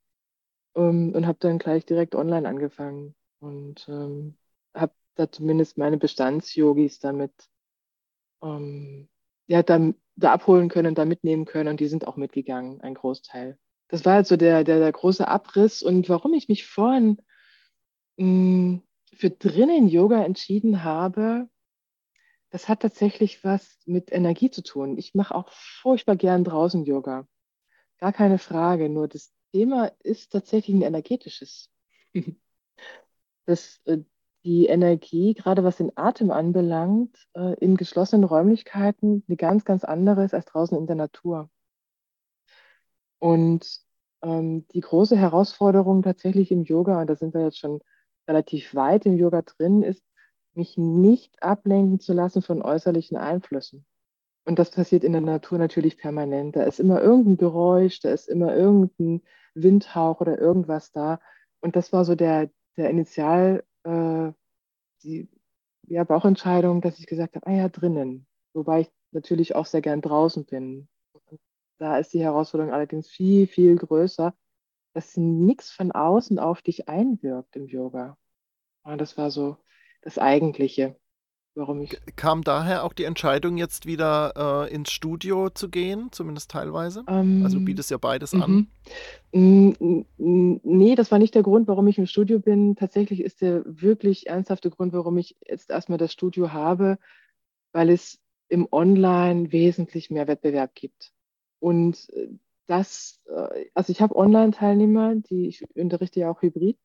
Um, 0.75 1.09
ähm, 1.09 1.15
und 1.15 1.27
habe 1.27 1.39
dann 1.41 1.59
gleich 1.59 1.87
direkt 1.87 2.15
online 2.15 2.49
angefangen 2.49 3.15
und 3.41 3.89
ähm, 3.89 4.37
habe 4.75 4.93
da 5.15 5.31
zumindest 5.31 5.79
meine 5.79 5.97
Bestandsyogis 5.99 7.01
damit 7.01 7.33
ähm, 8.43 9.09
ja, 9.49 9.63
dann 9.63 9.97
da 10.17 10.33
abholen 10.33 10.69
können, 10.69 10.95
da 10.95 11.05
mitnehmen 11.05 11.45
können 11.45 11.69
und 11.71 11.81
die 11.81 11.89
sind 11.89 12.07
auch 12.07 12.17
mitgegangen, 12.17 12.81
ein 12.81 12.95
Großteil. 12.95 13.59
das 13.89 14.05
war 14.05 14.15
halt 14.15 14.27
so 14.27 14.37
der, 14.37 14.65
der, 14.65 14.79
der 14.79 14.93
große 14.93 15.27
Abriss. 15.27 15.83
Und 15.83 16.09
warum 16.09 16.35
ich 16.35 16.49
mich 16.49 16.67
vorhin 16.67 17.19
mh, 18.17 18.25
hm, 18.25 18.83
für 19.15 19.31
drinnen 19.31 19.89
Yoga 19.89 20.25
entschieden 20.25 20.85
habe, 20.85 21.49
das 22.51 22.69
hat 22.69 22.81
tatsächlich 22.81 23.45
was 23.45 23.79
mit 23.87 24.13
Energie 24.13 24.51
zu 24.51 24.63
tun. 24.63 24.97
Ich 24.99 25.15
mache 25.15 25.35
auch 25.35 25.51
furchtbar 25.51 26.17
gern 26.17 26.45
draußen 26.45 26.85
Yoga. 26.85 27.27
Gar 27.99 28.13
keine 28.13 28.39
Frage. 28.39 28.89
Nur 28.89 29.09
das 29.09 29.33
Thema 29.53 29.93
ist 30.01 30.33
tatsächlich 30.33 30.77
ein 30.77 30.83
energetisches. 30.83 31.71
dass 33.47 33.81
äh, 33.87 33.99
die 34.49 34.65
Energie, 34.67 35.35
gerade 35.35 35.63
was 35.63 35.77
den 35.77 35.93
Atem 35.95 36.31
anbelangt, 36.31 37.15
äh, 37.35 37.53
in 37.61 37.77
geschlossenen 37.77 38.25
Räumlichkeiten 38.25 39.23
eine 39.29 39.37
ganz, 39.37 39.67
ganz 39.67 39.85
andere 39.85 40.25
ist 40.25 40.33
als 40.33 40.47
draußen 40.47 40.77
in 40.79 40.87
der 40.87 40.97
Natur. 40.97 41.51
Und 43.19 43.69
ähm, 44.23 44.67
die 44.69 44.81
große 44.81 45.19
Herausforderung 45.19 46.03
tatsächlich 46.03 46.51
im 46.51 46.63
Yoga, 46.63 46.99
und 46.99 47.11
da 47.11 47.17
sind 47.17 47.35
wir 47.35 47.43
jetzt 47.43 47.59
schon 47.59 47.81
relativ 48.27 48.75
weit 48.75 49.05
im 49.05 49.19
Yoga 49.19 49.43
drin, 49.43 49.83
ist, 49.83 50.03
mich 50.55 50.79
nicht 50.79 51.43
ablenken 51.43 52.01
zu 52.01 52.15
lassen 52.15 52.41
von 52.41 52.63
äußerlichen 52.63 53.19
Einflüssen. 53.19 53.85
Und 54.47 54.59
das 54.59 54.71
passiert 54.71 55.05
in 55.05 55.13
der 55.13 55.21
Natur 55.21 55.59
natürlich 55.59 55.99
permanent. 55.99 56.57
Da 56.57 56.63
ist 56.63 56.81
immer 56.81 57.03
irgendein 57.03 57.37
Geräusch, 57.37 58.01
da 58.01 58.11
ist 58.13 58.29
immer 58.29 58.57
irgendein 58.57 59.21
Windhauch 59.53 60.23
oder 60.23 60.39
irgendwas 60.39 60.91
da. 60.91 61.21
Und 61.61 61.77
das 61.77 61.93
war 61.93 62.07
so 62.07 62.15
der, 62.15 62.51
der 62.79 62.89
Initial, 62.89 63.63
äh, 63.89 64.33
die 65.03 65.29
ja, 65.87 66.05
Bauchentscheidung, 66.05 66.81
dass 66.81 66.99
ich 66.99 67.07
gesagt 67.07 67.37
habe, 67.37 67.47
ah 67.47 67.53
ja, 67.53 67.69
drinnen. 67.69 68.27
Wobei 68.53 68.83
ich 68.83 68.91
natürlich 69.13 69.55
auch 69.55 69.67
sehr 69.67 69.81
gern 69.81 70.03
draußen 70.03 70.45
bin. 70.45 70.89
Da 71.79 71.99
ist 71.99 72.13
die 72.13 72.23
Herausforderung 72.23 72.73
allerdings 72.73 73.09
viel, 73.09 73.47
viel 73.47 73.77
größer, 73.77 74.35
dass 74.95 75.17
nichts 75.17 75.71
von 75.71 75.93
außen 75.93 76.39
auf 76.39 76.63
dich 76.63 76.89
einwirkt 76.89 77.57
im 77.57 77.67
Yoga. 77.67 78.19
Und 78.83 79.01
das 79.01 79.17
war 79.17 79.31
so 79.31 79.57
das 80.03 80.19
Eigentliche, 80.19 80.99
warum 81.59 81.83
ich. 81.83 81.99
Kam 82.17 82.43
daher 82.43 82.85
auch 82.85 82.93
die 82.95 83.05
Entscheidung, 83.05 83.59
jetzt 83.59 83.85
wieder 83.85 84.67
äh, 84.67 84.75
ins 84.75 84.91
Studio 84.91 85.51
zu 85.51 85.69
gehen, 85.69 86.09
zumindest 86.13 86.51
teilweise? 86.51 87.05
Ähm, 87.09 87.43
also 87.45 87.59
du 87.59 87.65
bietest 87.65 87.91
ja 87.91 87.99
beides 87.99 88.33
an. 88.33 88.69
Mhm. 89.33 90.07
Nee, 90.17 90.95
das 90.95 91.11
war 91.11 91.19
nicht 91.19 91.35
der 91.35 91.43
Grund, 91.43 91.69
warum 91.69 91.87
ich 91.89 91.99
im 91.99 92.07
Studio 92.07 92.39
bin. 92.39 92.77
Tatsächlich 92.77 93.21
ist 93.21 93.43
der 93.43 93.63
wirklich 93.67 94.27
ernsthafte 94.27 94.71
Grund, 94.71 94.95
warum 94.95 95.19
ich 95.19 95.37
jetzt 95.47 95.69
erstmal 95.69 95.99
das 95.99 96.13
Studio 96.13 96.53
habe, 96.53 96.99
weil 97.73 97.91
es 97.91 98.19
im 98.49 98.67
Online 98.73 99.53
wesentlich 99.53 100.11
mehr 100.11 100.27
Wettbewerb 100.27 100.75
gibt. 100.75 101.13
Und 101.59 102.09
äh, 102.15 102.29
das, 102.67 103.21
äh, 103.27 103.67
also 103.75 103.91
ich 103.91 104.01
habe 104.01 104.17
Online-Teilnehmer, 104.17 105.17
die 105.17 105.49
ich 105.49 105.65
unterrichte 105.75 106.21
ja 106.21 106.31
auch 106.31 106.41
hybrid. 106.41 106.79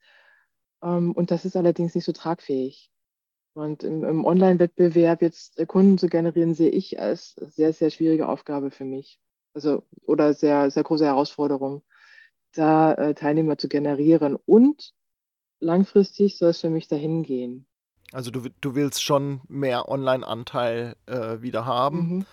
Ähm, 0.81 1.13
und 1.13 1.31
das 1.31 1.45
ist 1.45 1.55
allerdings 1.55 1.95
nicht 1.95 2.05
so 2.05 2.11
tragfähig. 2.11 2.89
Und 3.53 3.83
im, 3.83 4.03
im 4.03 4.25
Online-Wettbewerb 4.25 5.21
jetzt 5.21 5.59
äh, 5.59 5.65
Kunden 5.65 5.97
zu 5.97 6.07
generieren, 6.07 6.55
sehe 6.55 6.69
ich 6.69 6.99
als 6.99 7.35
sehr, 7.35 7.73
sehr 7.73 7.91
schwierige 7.91 8.27
Aufgabe 8.27 8.71
für 8.71 8.85
mich. 8.85 9.19
Also, 9.53 9.83
oder 10.05 10.33
sehr, 10.33 10.71
sehr 10.71 10.83
große 10.83 11.05
Herausforderung, 11.05 11.83
da 12.53 12.93
äh, 12.93 13.13
Teilnehmer 13.13 13.57
zu 13.57 13.67
generieren. 13.67 14.37
Und 14.45 14.93
langfristig 15.59 16.37
soll 16.37 16.49
es 16.49 16.61
für 16.61 16.71
mich 16.71 16.87
dahin 16.87 17.23
gehen. 17.23 17.67
Also 18.11 18.29
du, 18.29 18.47
du 18.61 18.75
willst 18.75 19.03
schon 19.03 19.41
mehr 19.47 19.89
Online-Anteil 19.89 20.95
äh, 21.07 21.41
wieder 21.41 21.65
haben. 21.65 21.97
Mhm. 21.97 22.25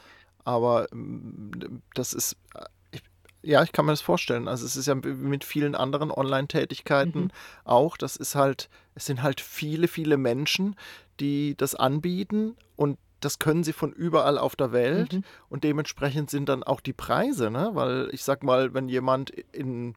Aber 0.45 0.91
ähm, 0.93 1.83
das 1.95 2.13
ist, 2.13 2.37
äh, 2.55 2.99
ja, 3.43 3.63
ich 3.63 3.73
kann 3.73 3.87
mir 3.87 3.93
das 3.93 4.03
vorstellen. 4.03 4.49
Also 4.49 4.67
es 4.67 4.77
ist 4.77 4.87
ja 4.87 4.95
mit 4.95 5.45
vielen 5.45 5.75
anderen 5.75 6.11
Online-Tätigkeiten 6.11 7.25
mhm. 7.25 7.31
auch. 7.65 7.97
Das 7.97 8.17
ist 8.17 8.35
halt, 8.35 8.69
es 8.95 9.07
sind 9.07 9.23
halt 9.23 9.41
viele, 9.41 9.89
viele 9.89 10.19
Menschen, 10.19 10.77
die 11.21 11.57
das 11.57 11.75
anbieten 11.75 12.57
und 12.77 12.99
das 13.21 13.39
können 13.39 13.65
sie 13.65 13.75
von 13.75 13.93
überall 13.93 14.39
auf 14.39 14.57
der 14.57 14.73
Welt 14.73 15.13
mhm. 15.13 15.25
und 15.49 15.65
dementsprechend 15.65 16.31
sind 16.31 16.49
dann 16.49 16.63
auch 16.63 16.81
die 16.81 16.95
Preise, 16.95 17.51
ne? 17.51 17.71
Weil 17.75 18.09
ich 18.13 18.25
sag 18.25 18.43
mal, 18.43 18.73
wenn 18.73 18.89
jemand 18.89 19.31
in 19.31 19.95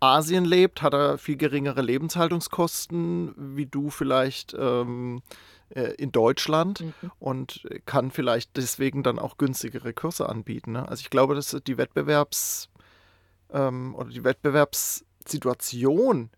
Asien 0.00 0.44
lebt, 0.44 0.82
hat 0.82 0.94
er 0.94 1.18
viel 1.18 1.36
geringere 1.36 1.82
Lebenshaltungskosten, 1.82 3.34
wie 3.36 3.66
du 3.66 3.90
vielleicht 3.90 4.54
ähm, 4.58 5.22
äh, 5.70 5.94
in 5.94 6.12
Deutschland 6.12 6.80
mhm. 6.80 6.92
und 7.18 7.66
kann 7.86 8.10
vielleicht 8.10 8.56
deswegen 8.56 9.02
dann 9.02 9.18
auch 9.18 9.38
günstigere 9.38 9.92
Kurse 9.92 10.28
anbieten. 10.28 10.72
Ne? 10.72 10.88
Also 10.88 11.00
ich 11.00 11.10
glaube, 11.10 11.34
dass 11.34 11.56
die 11.66 11.78
Wettbewerbs 11.78 12.68
ähm, 13.50 13.94
oder 13.94 14.10
die 14.10 14.24
Wettbewerbssituation 14.24 16.30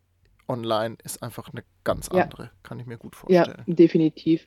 online 0.49 0.97
ist 1.05 1.23
einfach 1.23 1.53
eine 1.53 1.65
ganz 1.85 2.09
andere, 2.09 2.45
ja. 2.45 2.51
kann 2.63 2.81
ich 2.81 2.87
mir 2.87 2.99
gut 2.99 3.17
vorstellen. 3.17 3.65
Ja, 3.67 3.75
definitiv. 3.75 4.47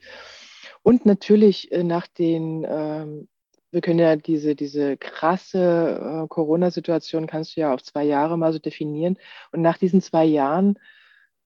Und 0.82 1.06
natürlich 1.06 1.70
äh, 1.72 1.82
nach 1.82 2.06
den, 2.06 2.66
ähm, 2.68 3.28
wir 3.70 3.80
können 3.80 3.98
ja 3.98 4.16
diese, 4.16 4.54
diese 4.54 4.96
krasse 4.96 6.24
äh, 6.24 6.28
Corona-Situation 6.28 7.26
kannst 7.26 7.56
du 7.56 7.60
ja 7.60 7.74
auf 7.74 7.82
zwei 7.82 8.04
Jahre 8.04 8.36
mal 8.36 8.52
so 8.52 8.58
definieren. 8.58 9.18
Und 9.52 9.62
nach 9.62 9.78
diesen 9.78 10.00
zwei 10.00 10.24
Jahren 10.24 10.78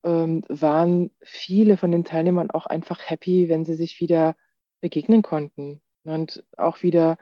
ähm, 0.05 0.45
waren 0.49 1.11
viele 1.23 1.77
von 1.77 1.91
den 1.91 2.05
Teilnehmern 2.05 2.51
auch 2.51 2.67
einfach 2.67 3.01
happy, 3.05 3.49
wenn 3.49 3.65
sie 3.65 3.75
sich 3.75 4.01
wieder 4.01 4.37
begegnen 4.81 5.23
konnten 5.23 5.81
und 6.05 6.45
auch 6.57 6.83
wieder 6.83 7.19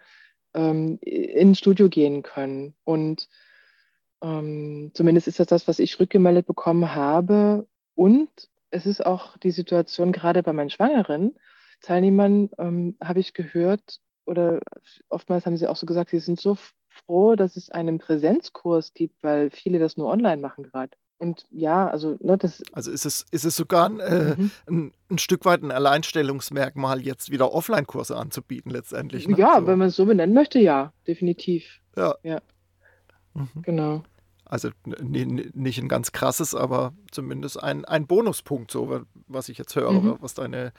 ähm, 0.55 0.99
ins 1.01 1.59
Studio 1.59 1.89
gehen 1.89 2.23
können. 2.23 2.75
Und 2.85 3.29
ähm, 4.23 4.91
zumindest 4.95 5.29
ist 5.29 5.41
das 5.41 5.49
das, 5.49 5.69
was 5.69 5.79
ich 5.79 5.99
rückgemeldet 5.99 6.47
bekommen 6.47 6.95
habe. 6.95 7.67
Und 7.95 8.31
es 8.71 8.87
ist 8.87 9.05
auch 9.05 9.37
die 9.37 9.51
Situation 9.51 10.13
gerade 10.13 10.43
bei 10.43 10.53
meinen 10.53 10.71
schwangeren 10.71 11.35
Teilnehmern, 11.83 12.49
ähm, 12.59 12.97
habe 13.03 13.21
ich 13.21 13.35
gehört, 13.35 14.01
oder 14.25 14.61
oftmals 15.09 15.47
haben 15.47 15.57
sie 15.57 15.67
auch 15.67 15.77
so 15.77 15.85
gesagt, 15.85 16.11
sie 16.11 16.21
sind 16.21 16.41
so 16.41 16.57
froh, 16.89 17.35
dass 17.35 17.57
es 17.57 17.71
einen 17.71 17.99
Präsenzkurs 17.99 18.95
gibt, 18.95 19.23
weil 19.23 19.51
viele 19.51 19.79
das 19.79 19.97
nur 19.97 20.09
online 20.09 20.41
machen 20.41 20.65
gerade. 20.65 20.93
Und 21.19 21.47
ja, 21.51 21.89
also 21.89 22.17
ne, 22.21 22.37
das. 22.37 22.63
Also 22.73 22.91
ist 22.91 23.05
es, 23.05 23.27
ist 23.31 23.45
es 23.45 23.55
sogar 23.57 23.89
ein, 23.89 24.01
äh, 24.01 24.37
mhm. 24.37 24.51
ein, 24.69 24.93
ein, 25.11 25.19
Stück 25.19 25.45
weit 25.45 25.63
ein 25.63 25.71
Alleinstellungsmerkmal, 25.71 27.01
jetzt 27.01 27.31
wieder 27.31 27.53
Offline-Kurse 27.53 28.17
anzubieten, 28.17 28.73
letztendlich. 28.73 29.29
Ne? 29.29 29.37
Ja, 29.39 29.61
so. 29.61 29.67
wenn 29.69 29.79
man 29.79 29.89
es 29.89 29.97
so 29.97 30.07
benennen 30.07 30.35
möchte, 30.35 30.59
ja, 30.59 30.93
definitiv. 31.07 31.81
Ja. 31.97 32.17
ja. 32.25 32.41
Mhm. 33.35 33.63
Genau. 33.63 34.03
Also 34.53 34.69
nicht 34.85 35.79
ein 35.79 35.89
ganz 35.89 36.13
krasses, 36.13 36.55
aber 36.55 36.93
zumindest 37.11 37.63
ein, 37.63 37.87
ein 37.87 38.07
Bonuspunkt, 38.07 38.71
so 38.71 39.01
was 39.27 39.49
ich 39.49 39.57
jetzt 39.57 39.75
höre, 39.75 39.93
mhm. 39.93 40.19
was 40.21 40.35
deine, 40.35 40.75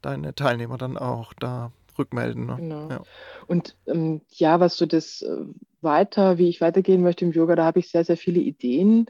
deine 0.00 0.34
Teilnehmer 0.34 0.78
dann 0.78 0.96
auch 0.96 1.34
da 1.34 1.70
rückmelden. 1.98 2.46
Ne? 2.46 2.56
Genau. 2.56 2.88
Ja. 2.88 3.02
Und 3.46 3.76
ähm, 3.86 4.22
ja, 4.30 4.58
was 4.58 4.78
so 4.78 4.86
das 4.86 5.20
äh, 5.20 5.36
weiter, 5.82 6.38
wie 6.38 6.48
ich 6.48 6.62
weitergehen 6.62 7.02
möchte 7.02 7.26
im 7.26 7.32
Yoga, 7.32 7.56
da 7.56 7.66
habe 7.66 7.80
ich 7.80 7.90
sehr, 7.90 8.06
sehr 8.06 8.16
viele 8.16 8.40
Ideen. 8.40 9.04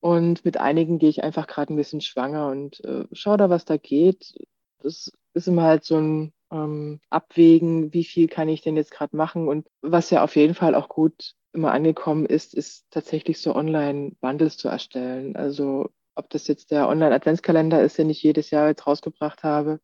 Und 0.00 0.44
mit 0.44 0.58
einigen 0.58 0.98
gehe 0.98 1.08
ich 1.08 1.24
einfach 1.24 1.46
gerade 1.46 1.72
ein 1.72 1.76
bisschen 1.76 2.02
schwanger 2.02 2.48
und 2.48 2.84
äh, 2.84 3.06
schaue 3.12 3.38
da, 3.38 3.48
was 3.48 3.64
da 3.64 3.78
geht. 3.78 4.46
Das 4.82 5.10
ist 5.32 5.48
immer 5.48 5.62
halt 5.62 5.84
so 5.84 5.96
ein 5.96 6.34
ähm, 6.50 7.00
Abwägen, 7.10 7.92
wie 7.92 8.04
viel 8.04 8.28
kann 8.28 8.48
ich 8.48 8.62
denn 8.62 8.76
jetzt 8.76 8.90
gerade 8.90 9.16
machen. 9.16 9.48
Und 9.48 9.68
was 9.82 10.10
ja 10.10 10.22
auf 10.22 10.36
jeden 10.36 10.54
Fall 10.54 10.74
auch 10.74 10.88
gut 10.88 11.34
immer 11.52 11.72
angekommen 11.72 12.26
ist, 12.26 12.54
ist 12.54 12.86
tatsächlich 12.90 13.40
so 13.40 13.54
Online-Bundles 13.54 14.56
zu 14.56 14.68
erstellen. 14.68 15.36
Also 15.36 15.90
ob 16.14 16.30
das 16.30 16.46
jetzt 16.48 16.70
der 16.70 16.88
Online-Adventskalender 16.88 17.82
ist, 17.82 17.98
den 17.98 18.10
ich 18.10 18.22
jedes 18.22 18.50
Jahr 18.50 18.68
jetzt 18.68 18.86
rausgebracht 18.86 19.42
habe, 19.44 19.80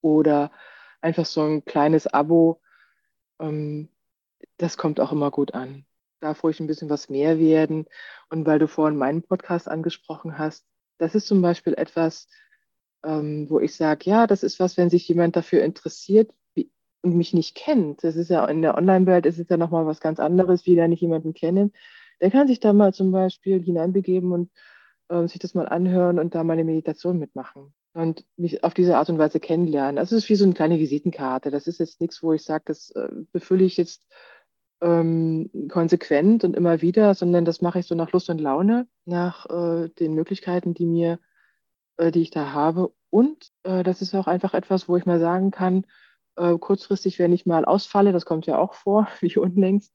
oder 0.00 0.52
einfach 1.00 1.26
so 1.26 1.42
ein 1.42 1.64
kleines 1.64 2.06
Abo, 2.06 2.60
ähm, 3.40 3.88
das 4.58 4.76
kommt 4.76 5.00
auch 5.00 5.12
immer 5.12 5.30
gut 5.30 5.54
an 5.54 5.84
darf 6.20 6.42
ruhig 6.42 6.60
ein 6.60 6.66
bisschen 6.66 6.90
was 6.90 7.08
mehr 7.08 7.38
werden. 7.38 7.86
Und 8.30 8.46
weil 8.46 8.58
du 8.58 8.68
vorhin 8.68 8.98
meinen 8.98 9.22
Podcast 9.22 9.68
angesprochen 9.68 10.38
hast, 10.38 10.66
das 10.98 11.14
ist 11.14 11.26
zum 11.26 11.42
Beispiel 11.42 11.74
etwas, 11.74 12.28
ähm, 13.04 13.46
wo 13.48 13.60
ich 13.60 13.74
sage, 13.74 14.10
ja, 14.10 14.26
das 14.26 14.42
ist 14.42 14.60
was, 14.60 14.76
wenn 14.76 14.90
sich 14.90 15.08
jemand 15.08 15.36
dafür 15.36 15.62
interessiert 15.62 16.32
wie, 16.54 16.70
und 17.02 17.16
mich 17.16 17.34
nicht 17.34 17.54
kennt. 17.56 18.04
Das 18.04 18.16
ist 18.16 18.30
ja 18.30 18.44
in 18.46 18.62
der 18.62 18.76
Online-Welt 18.76 19.26
ist 19.26 19.38
es 19.38 19.48
ja 19.48 19.56
nochmal 19.56 19.86
was 19.86 20.00
ganz 20.00 20.20
anderes, 20.20 20.66
wie 20.66 20.76
da 20.76 20.88
nicht 20.88 21.00
jemanden 21.00 21.34
kennen. 21.34 21.72
Der 22.20 22.30
kann 22.30 22.48
sich 22.48 22.60
da 22.60 22.72
mal 22.72 22.92
zum 22.92 23.12
Beispiel 23.12 23.62
hineinbegeben 23.62 24.32
und 24.32 24.50
äh, 25.08 25.26
sich 25.28 25.38
das 25.38 25.54
mal 25.54 25.68
anhören 25.68 26.18
und 26.18 26.34
da 26.34 26.44
mal 26.44 26.54
eine 26.54 26.64
Meditation 26.64 27.18
mitmachen 27.18 27.72
und 27.94 28.24
mich 28.36 28.64
auf 28.64 28.74
diese 28.74 28.96
Art 28.96 29.08
und 29.10 29.18
Weise 29.18 29.40
kennenlernen. 29.40 29.98
Also 29.98 30.16
es 30.16 30.24
ist 30.24 30.30
wie 30.30 30.36
so 30.36 30.44
eine 30.44 30.54
kleine 30.54 30.78
Visitenkarte. 30.78 31.50
Das 31.50 31.66
ist 31.66 31.80
jetzt 31.80 32.00
nichts, 32.00 32.22
wo 32.22 32.32
ich 32.32 32.42
sage, 32.42 32.64
das 32.66 32.90
äh, 32.90 33.08
befülle 33.32 33.64
ich 33.64 33.76
jetzt 33.76 34.06
ähm, 34.80 35.50
konsequent 35.68 36.44
und 36.44 36.54
immer 36.56 36.80
wieder, 36.82 37.14
sondern 37.14 37.44
das 37.44 37.60
mache 37.60 37.80
ich 37.80 37.86
so 37.86 37.94
nach 37.94 38.12
Lust 38.12 38.30
und 38.30 38.40
Laune, 38.40 38.86
nach 39.04 39.46
äh, 39.46 39.88
den 39.88 40.14
Möglichkeiten, 40.14 40.74
die 40.74 40.86
mir, 40.86 41.18
äh, 41.98 42.10
die 42.10 42.22
ich 42.22 42.30
da 42.30 42.52
habe. 42.52 42.92
Und 43.10 43.50
äh, 43.64 43.82
das 43.82 44.02
ist 44.02 44.14
auch 44.14 44.26
einfach 44.26 44.54
etwas, 44.54 44.88
wo 44.88 44.96
ich 44.96 45.06
mal 45.06 45.20
sagen 45.20 45.50
kann, 45.50 45.84
äh, 46.36 46.56
kurzfristig, 46.58 47.18
wenn 47.18 47.32
ich 47.32 47.46
mal 47.46 47.64
ausfalle, 47.64 48.12
das 48.12 48.24
kommt 48.24 48.46
ja 48.46 48.58
auch 48.58 48.74
vor, 48.74 49.08
wie 49.20 49.36
unlängst, 49.36 49.94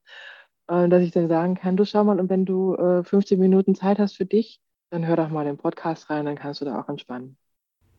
äh, 0.68 0.88
dass 0.90 1.02
ich 1.04 1.12
dann 1.12 1.28
sagen 1.30 1.56
kann, 1.56 1.78
du 1.78 1.86
schau 1.86 2.04
mal, 2.04 2.20
und 2.20 2.30
wenn 2.30 2.46
du 2.46 2.76
äh, 2.76 3.04
15 3.04 3.40
Minuten 3.40 3.76
Zeit 3.76 4.00
hast 4.00 4.16
für 4.18 4.26
dich, 4.26 4.62
dann 4.92 5.08
hör 5.08 5.16
doch 5.16 5.30
mal 5.30 5.46
den 5.46 5.58
Podcast 5.58 6.10
rein, 6.10 6.26
dann 6.26 6.36
kannst 6.36 6.62
du 6.62 6.66
da 6.66 6.80
auch 6.80 6.90
entspannen. 6.90 7.38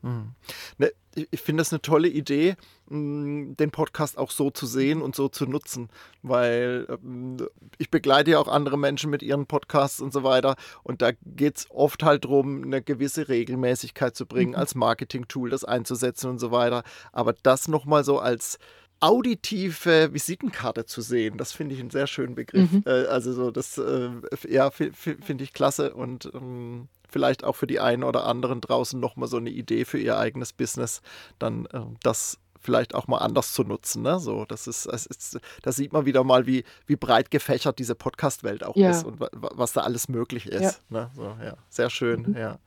Hm. 0.05 0.35
Ne, 0.77 0.93
ich 1.15 1.41
finde 1.41 1.63
das 1.63 1.73
eine 1.73 1.81
tolle 1.81 2.09
Idee, 2.09 2.57
hm, 2.89 3.57
den 3.57 3.71
Podcast 3.71 4.19
auch 4.19 4.31
so 4.31 4.51
zu 4.51 4.67
sehen 4.67 5.01
und 5.01 5.17
so 5.17 5.29
zu 5.29 5.47
nutzen, 5.47 5.89
weil 6.23 6.87
ähm, 6.91 7.39
ich 7.79 7.91
begleite 7.91 8.33
ja 8.33 8.39
auch 8.39 8.49
andere 8.49 8.79
Menschen 8.79 9.09
mit 9.09 9.23
ihren 9.23 9.47
Podcasts 9.47 10.03
und 10.03 10.13
so 10.13 10.23
weiter 10.23 10.57
und 10.83 11.01
da 11.01 11.13
geht 11.25 11.57
es 11.57 11.67
oft 11.71 12.03
halt 12.03 12.25
darum, 12.25 12.65
eine 12.65 12.83
gewisse 12.83 13.29
Regelmäßigkeit 13.29 14.15
zu 14.15 14.27
bringen, 14.27 14.51
mhm. 14.51 14.59
als 14.59 14.75
Marketing-Tool 14.75 15.49
das 15.49 15.65
einzusetzen 15.65 16.29
und 16.29 16.39
so 16.39 16.51
weiter. 16.51 16.83
Aber 17.13 17.33
das 17.43 17.67
nochmal 17.67 18.05
so 18.05 18.19
als 18.19 18.59
auditive 19.01 20.13
Visitenkarte 20.13 20.85
zu 20.85 21.01
sehen, 21.01 21.39
das 21.39 21.53
finde 21.53 21.75
ich 21.75 21.81
einen 21.81 21.91
sehr 21.91 22.07
schönen 22.07 22.35
Begriff. 22.35 22.71
Mhm. 22.71 22.83
Äh, 22.85 23.07
also 23.07 23.33
so 23.33 23.51
das, 23.51 23.79
äh, 23.79 24.11
ja, 24.49 24.71
finde 24.71 25.45
ich 25.45 25.55
klasse 25.55 25.95
und 25.95 26.31
ähm, 26.35 26.89
vielleicht 27.15 27.45
auch 27.45 27.55
für 27.55 27.69
die 27.69 27.79
einen 27.79 28.03
oder 28.03 28.27
anderen 28.27 28.61
draußen 28.61 28.99
nochmal 28.99 29.29
so 29.29 29.37
eine 29.37 29.51
Idee 29.51 29.85
für 29.85 29.99
ihr 29.99 30.19
eigenes 30.19 30.53
Business, 30.53 31.01
dann 31.39 31.67
äh, 31.67 31.83
das 32.03 32.41
vielleicht 32.59 32.93
auch 32.93 33.07
mal 33.07 33.19
anders 33.19 33.53
zu 33.53 33.63
nutzen. 33.63 34.03
Ne? 34.03 34.19
So, 34.19 34.45
das 34.47 34.67
ist, 34.67 34.87
es 34.87 35.07
ist, 35.07 35.39
da 35.63 35.71
sieht 35.71 35.93
man 35.93 36.07
wieder 36.07 36.25
mal, 36.25 36.49
wie, 36.49 36.65
wie 36.87 36.97
breit 36.97 37.31
gefächert 37.31 37.79
diese 37.79 37.95
Podcast-Welt 37.95 38.65
auch 38.65 38.75
ja. 38.75 38.91
ist 38.91 39.05
und 39.05 39.21
was 39.31 39.73
da 39.73 39.83
alles 39.83 40.09
möglich 40.09 40.47
ist. 40.47 40.61
Ja. 40.61 40.73
Ne? 40.89 41.11
So, 41.15 41.37
ja. 41.41 41.55
Sehr 41.69 41.89
schön, 41.89 42.23
mhm. 42.23 42.37
ja. 42.37 42.59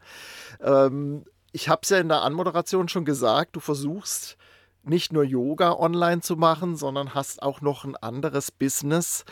Ähm, 0.62 1.26
ich 1.52 1.68
habe 1.68 1.82
es 1.84 1.90
ja 1.90 1.98
in 1.98 2.08
der 2.08 2.22
Anmoderation 2.22 2.88
schon 2.88 3.04
gesagt, 3.04 3.58
du 3.58 3.60
versuchst 3.60 4.38
nicht 4.84 5.12
nur 5.12 5.26
Yoga 5.26 5.74
online 5.74 6.22
zu 6.22 6.38
machen, 6.38 6.78
sondern 6.78 7.14
hast 7.14 7.44
auch 7.44 7.60
noch 7.60 7.84
ein 7.84 7.98
anderes 7.98 8.50
Business 8.50 9.26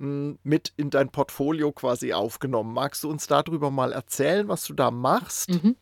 mit 0.00 0.72
in 0.76 0.90
dein 0.90 1.10
Portfolio 1.10 1.72
quasi 1.72 2.12
aufgenommen. 2.12 2.72
Magst 2.72 3.04
du 3.04 3.10
uns 3.10 3.26
darüber 3.26 3.70
mal 3.70 3.92
erzählen, 3.92 4.48
was 4.48 4.64
du 4.64 4.72
da 4.72 4.90
machst? 4.90 5.50
Mhm. 5.50 5.76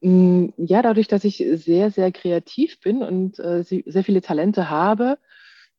Mm, 0.00 0.52
ja, 0.56 0.82
dadurch, 0.82 1.08
dass 1.08 1.24
ich 1.24 1.44
sehr, 1.54 1.90
sehr 1.90 2.12
kreativ 2.12 2.78
bin 2.80 3.02
und 3.02 3.38
äh, 3.38 3.62
sehr 3.62 4.04
viele 4.04 4.20
Talente 4.22 4.70
habe, 4.70 5.18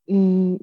mm, 0.07 0.55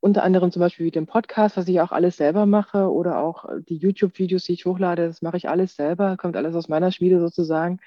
unter 0.00 0.22
anderem 0.22 0.52
zum 0.52 0.60
Beispiel 0.60 0.86
wie 0.86 0.90
den 0.92 1.06
Podcast, 1.06 1.56
was 1.56 1.66
ich 1.66 1.80
auch 1.80 1.90
alles 1.90 2.16
selber 2.16 2.46
mache, 2.46 2.90
oder 2.90 3.18
auch 3.18 3.46
die 3.68 3.76
YouTube-Videos, 3.76 4.44
die 4.44 4.52
ich 4.52 4.66
hochlade, 4.66 5.06
das 5.08 5.22
mache 5.22 5.38
ich 5.38 5.48
alles 5.48 5.74
selber, 5.74 6.16
kommt 6.16 6.36
alles 6.36 6.54
aus 6.54 6.68
meiner 6.68 6.92
Schmiede 6.92 7.18
sozusagen. 7.18 7.80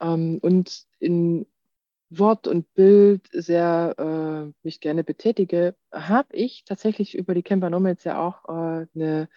Ähm, 0.00 0.38
und 0.40 0.84
in 0.98 1.46
Wort 2.10 2.46
und 2.46 2.72
Bild 2.74 3.28
sehr 3.32 3.94
äh, 3.98 4.52
mich 4.62 4.80
gerne 4.80 5.02
betätige, 5.02 5.74
habe 5.92 6.36
ich 6.36 6.64
tatsächlich 6.64 7.16
über 7.16 7.34
die 7.34 7.42
Camper 7.42 7.70
Nomads 7.70 8.04
ja 8.04 8.20
auch 8.20 8.44
äh, 8.48 8.86
eine, 8.94 9.28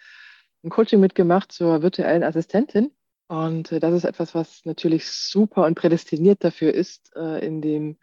ein 0.62 0.70
Coaching 0.70 1.00
mitgemacht 1.00 1.52
zur 1.52 1.82
virtuellen 1.82 2.22
Assistentin. 2.22 2.92
Und 3.28 3.72
äh, 3.72 3.80
das 3.80 3.94
ist 3.94 4.04
etwas, 4.04 4.34
was 4.34 4.64
natürlich 4.64 5.10
super 5.10 5.66
und 5.66 5.74
prädestiniert 5.74 6.44
dafür 6.44 6.72
ist, 6.72 7.14
äh, 7.16 7.44
in 7.44 7.60
dem 7.60 7.98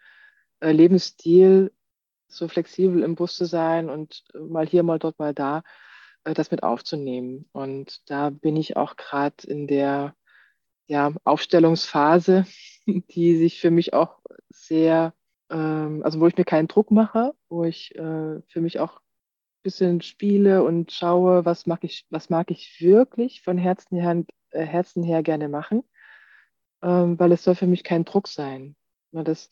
äh, 0.59 0.71
Lebensstil 0.71 1.71
so 2.27 2.47
flexibel 2.47 3.03
im 3.03 3.15
Bus 3.15 3.35
zu 3.37 3.45
sein 3.45 3.89
und 3.89 4.23
äh, 4.33 4.39
mal 4.39 4.67
hier, 4.67 4.83
mal 4.83 4.99
dort, 4.99 5.17
mal 5.19 5.33
da, 5.33 5.63
das 6.23 6.51
mit 6.51 6.61
aufzunehmen. 6.63 7.47
Und 7.53 8.01
da 8.09 8.31
bin 8.31 8.57
ich 8.57 8.75
auch 8.75 8.97
gerade 8.97 9.47
in 9.47 9.65
der 9.65 10.13
ja, 10.87 11.13
Aufstellungsphase, 11.23 12.45
die 12.85 13.37
sich 13.37 13.59
für 13.61 13.71
mich 13.71 13.93
auch 13.93 14.19
sehr, 14.49 15.13
ähm, 15.49 16.01
also 16.03 16.19
wo 16.19 16.27
ich 16.27 16.37
mir 16.37 16.45
keinen 16.45 16.67
Druck 16.67 16.91
mache, 16.91 17.33
wo 17.49 17.63
ich 17.65 17.93
äh, 17.95 18.41
für 18.47 18.61
mich 18.61 18.79
auch 18.79 18.97
ein 18.99 19.63
bisschen 19.63 20.01
spiele 20.01 20.63
und 20.63 20.91
schaue, 20.91 21.45
was 21.45 21.65
mag 21.67 21.83
ich, 21.83 22.05
was 22.09 22.29
mag 22.29 22.51
ich 22.51 22.79
wirklich 22.81 23.41
von 23.41 23.57
Herzen 23.57 23.99
her, 23.99 24.23
äh, 24.51 24.65
Herzen 24.65 25.03
her 25.03 25.23
gerne 25.23 25.49
machen, 25.49 25.83
ähm, 26.81 27.19
weil 27.19 27.31
es 27.33 27.43
soll 27.43 27.55
für 27.55 27.67
mich 27.67 27.83
kein 27.83 28.05
Druck 28.05 28.27
sein. 28.27 28.75
Na, 29.11 29.23
das, 29.23 29.49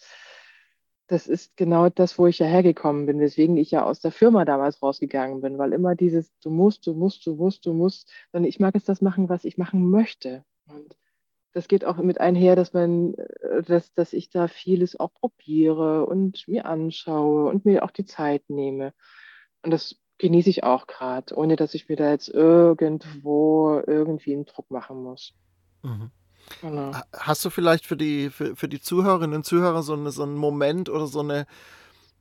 das 1.07 1.27
ist 1.27 1.55
genau 1.57 1.89
das, 1.89 2.17
wo 2.17 2.27
ich 2.27 2.39
ja 2.39 2.47
hergekommen 2.47 3.05
bin, 3.05 3.19
weswegen 3.19 3.57
ich 3.57 3.71
ja 3.71 3.83
aus 3.83 3.99
der 3.99 4.11
Firma 4.11 4.45
damals 4.45 4.81
rausgegangen 4.81 5.41
bin, 5.41 5.57
weil 5.57 5.73
immer 5.73 5.95
dieses, 5.95 6.31
du 6.39 6.49
musst, 6.49 6.87
du 6.87 6.93
musst, 6.93 7.25
du 7.25 7.35
musst, 7.35 7.65
du 7.65 7.73
musst, 7.73 8.09
sondern 8.31 8.49
ich 8.49 8.59
mag 8.59 8.75
es 8.75 8.85
das 8.85 9.01
machen, 9.01 9.29
was 9.29 9.45
ich 9.45 9.57
machen 9.57 9.89
möchte. 9.89 10.43
Und 10.67 10.95
das 11.55 11.69
geht 11.69 11.85
auch 11.85 11.95
mit 11.97 12.19
einher, 12.19 12.57
dass 12.57 12.73
man, 12.73 13.13
äh, 13.13 13.63
dass, 13.63 13.93
dass 13.93 14.11
ich 14.11 14.29
da 14.29 14.49
vieles 14.49 14.99
auch 14.99 15.13
probiere 15.13 16.05
und 16.05 16.45
mir 16.49 16.65
anschaue 16.65 17.49
und 17.49 17.63
mir 17.63 17.83
auch 17.83 17.91
die 17.91 18.05
Zeit 18.05 18.49
nehme. 18.49 18.93
Und 19.63 19.71
das 19.71 19.95
genieße 20.17 20.49
ich 20.49 20.65
auch 20.65 20.85
gerade, 20.85 21.33
ohne 21.35 21.55
dass 21.55 21.73
ich 21.73 21.87
mir 21.87 21.95
da 21.95 22.11
jetzt 22.11 22.27
irgendwo 22.27 23.81
irgendwie 23.87 24.33
einen 24.33 24.45
Druck 24.45 24.69
machen 24.69 25.01
muss. 25.01 25.33
Mhm. 25.81 26.11
Genau. 26.61 26.91
Hast 27.13 27.43
du 27.45 27.49
vielleicht 27.49 27.85
für 27.85 27.97
die, 27.97 28.29
für, 28.29 28.55
für 28.57 28.67
die 28.67 28.81
Zuhörerinnen 28.81 29.37
und 29.37 29.45
Zuhörer 29.45 29.81
so, 29.81 29.93
eine, 29.93 30.11
so 30.11 30.23
einen 30.23 30.35
Moment 30.35 30.89
oder 30.89 31.07
so 31.07 31.21
eine, 31.21 31.47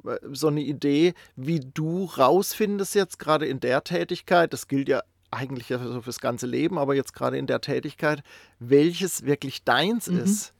äh, 0.04 0.16
so 0.30 0.46
eine 0.46 0.60
Idee, 0.60 1.12
wie 1.34 1.58
du 1.58 2.04
rausfindest 2.04 2.94
jetzt 2.94 3.18
gerade 3.18 3.46
in 3.46 3.58
der 3.58 3.82
Tätigkeit, 3.82 4.52
das 4.52 4.68
gilt 4.68 4.88
ja 4.88 5.02
eigentlich 5.34 5.68
ja 5.68 5.78
so 5.78 6.00
fürs 6.00 6.20
ganze 6.20 6.46
Leben, 6.46 6.78
aber 6.78 6.94
jetzt 6.94 7.14
gerade 7.14 7.38
in 7.38 7.46
der 7.46 7.60
Tätigkeit, 7.60 8.22
welches 8.58 9.24
wirklich 9.24 9.64
deins 9.64 10.08
mhm. 10.08 10.18
ist. 10.18 10.54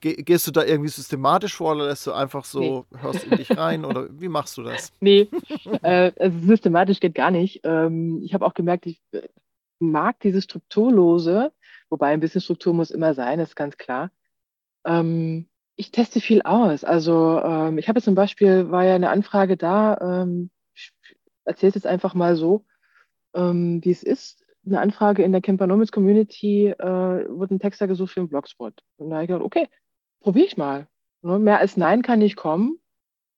Gehst 0.00 0.46
du 0.46 0.50
da 0.50 0.64
irgendwie 0.64 0.88
systematisch 0.88 1.54
vor 1.54 1.76
oder 1.76 1.86
lässt 1.86 2.06
du 2.06 2.12
einfach 2.12 2.44
so, 2.44 2.84
nee. 2.90 2.98
hörst 3.00 3.24
in 3.24 3.36
dich 3.36 3.56
rein 3.56 3.84
oder 3.84 4.08
wie 4.20 4.28
machst 4.28 4.56
du 4.58 4.62
das? 4.62 4.92
Nee, 5.00 5.28
äh, 5.82 6.10
also 6.18 6.38
systematisch 6.46 6.98
geht 6.98 7.14
gar 7.14 7.30
nicht. 7.30 7.60
Ähm, 7.62 8.22
ich 8.24 8.34
habe 8.34 8.44
auch 8.44 8.54
gemerkt, 8.54 8.86
ich 8.86 9.00
äh, 9.12 9.22
mag 9.78 10.18
diese 10.20 10.42
Strukturlose, 10.42 11.52
wobei 11.90 12.08
ein 12.08 12.20
bisschen 12.20 12.40
Struktur 12.40 12.74
muss 12.74 12.90
immer 12.90 13.14
sein, 13.14 13.38
ist 13.38 13.54
ganz 13.54 13.76
klar. 13.76 14.10
Ähm, 14.84 15.46
ich 15.76 15.90
teste 15.90 16.20
viel 16.20 16.42
aus. 16.42 16.84
Also 16.84 17.40
ähm, 17.42 17.78
ich 17.78 17.88
habe 17.88 18.02
zum 18.02 18.14
Beispiel, 18.14 18.70
war 18.70 18.84
ja 18.84 18.94
eine 18.94 19.10
Anfrage 19.10 19.56
da, 19.56 20.22
ähm, 20.22 20.50
ich 20.74 20.92
erzähle 21.44 21.68
es 21.70 21.74
jetzt 21.76 21.86
einfach 21.86 22.14
mal 22.14 22.36
so, 22.36 22.64
ähm, 23.34 23.84
wie 23.84 23.90
es 23.90 24.02
ist. 24.02 24.44
Eine 24.66 24.80
Anfrage 24.80 25.22
in 25.22 25.32
der 25.32 25.42
Campernomics 25.42 25.92
Community 25.92 26.68
äh, 26.68 27.28
wurde 27.28 27.54
ein 27.54 27.60
Texter 27.60 27.86
gesucht 27.86 28.12
für 28.12 28.20
einen 28.20 28.28
Blogspot. 28.28 28.82
Und 28.96 29.10
da 29.10 29.16
habe 29.16 29.24
ich 29.24 29.28
gedacht, 29.28 29.44
okay, 29.44 29.68
probiere 30.20 30.46
ich 30.46 30.56
mal. 30.56 30.88
Ne? 31.22 31.38
Mehr 31.38 31.58
als 31.58 31.76
Nein 31.76 32.02
kann 32.02 32.20
nicht 32.20 32.36
kommen. 32.36 32.78